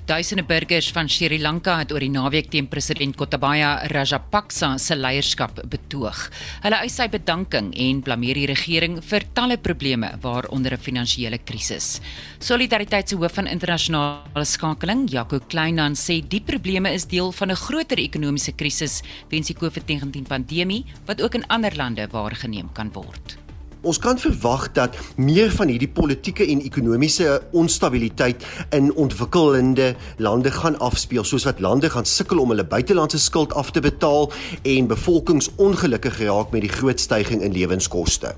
[0.04, 5.62] Duisende burgers van Sri Lanka het oor die naweek teen president Gotabaya Rajapaksa se leierskap
[5.72, 6.26] betoog.
[6.66, 12.02] Hulle eis sy bedanking en blameer die regering vir talle probleme waaronder 'n finansiële krisis.
[12.40, 17.56] Solidariteit se hoof van internasionale skakeling, Jaco Kleinan, sê die probleme is deel van 'n
[17.56, 23.43] groter ekonomiese krisis weens die COVID-19 pandemie wat ook in ander lande waargeneem kan word.
[23.84, 29.90] Ons kan verwag dat meer van hierdie politieke en ekonomiese onstabiliteit in ontwikkelende
[30.24, 34.30] lande gaan afspeel, soos wat lande gaan sukkel om hulle buitelandse skuld af te betaal
[34.64, 38.32] en bevolkings ongelukkig raak met die groot stygings in lewenskoste.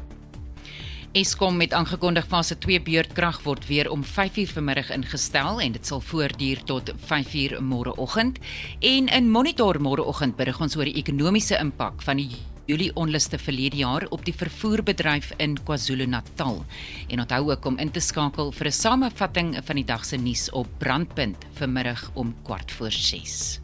[1.15, 6.01] Eskom het aangekondig fase 2 beurtkrag word weer om 5uur vanmiddag ingestel en dit sal
[6.01, 8.41] voortduur tot 5uur môreoggend.
[8.81, 12.33] En in Monitor môreoggend berig ons oor die ekonomiese impak van die
[12.65, 16.63] Julie onluste verlede jaar op die vervoerbedryf in KwaZulu-Natal.
[17.07, 20.49] En onthou ook om in te skakel vir 'n samevatting van die dag se nuus
[20.49, 23.59] op Brandpunt vanmiddag om kwart voor 6.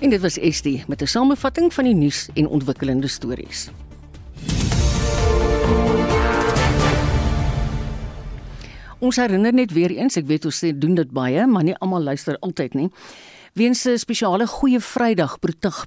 [0.00, 3.70] En dit was Estie met 'n samevatting van die nuus en ontwikkelende stories.
[8.98, 12.02] Ons herinner net weer eens, ek weet ons sê doen dit baie, maar nie almal
[12.02, 12.90] luister altyd nie.
[13.58, 15.32] Weens 'n spesiale Goeie Vrydag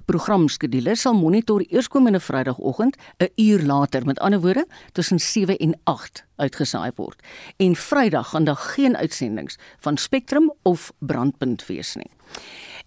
[0.04, 6.24] programskedule sal Monitor eerskomende Vrydagoggend 'n uur later, met ander woorde, tussen 7 en 8
[6.36, 7.22] uitgesaai word.
[7.56, 12.10] En Vrydag gaan daar geen uitsendings van Spectrum of Brandpunt wees nie.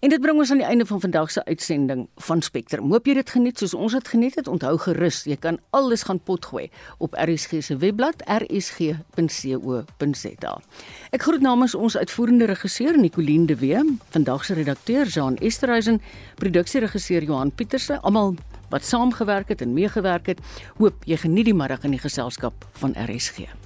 [0.00, 2.90] En dit bring ons aan die einde van vandag se uitsending van Spectrum.
[2.92, 4.48] Hoop jy dit geniet soos ons dit geniet het.
[4.48, 9.02] Onthou gerus, jy kan alles gaan potgooi op RSG se webblad rsg.co.za.
[11.16, 13.80] Ek groet namens ons uitvoerende regisseur Nicoline de Wee,
[14.12, 16.02] vandag se redakteur Jean Esterhuizen,
[16.36, 18.36] produksieregisseur Johan Pieterse, almal
[18.68, 20.40] wat saamgewerk het en meegewerk het.
[20.76, 23.65] Hoop jy geniet die middag in die geselskap van RSG.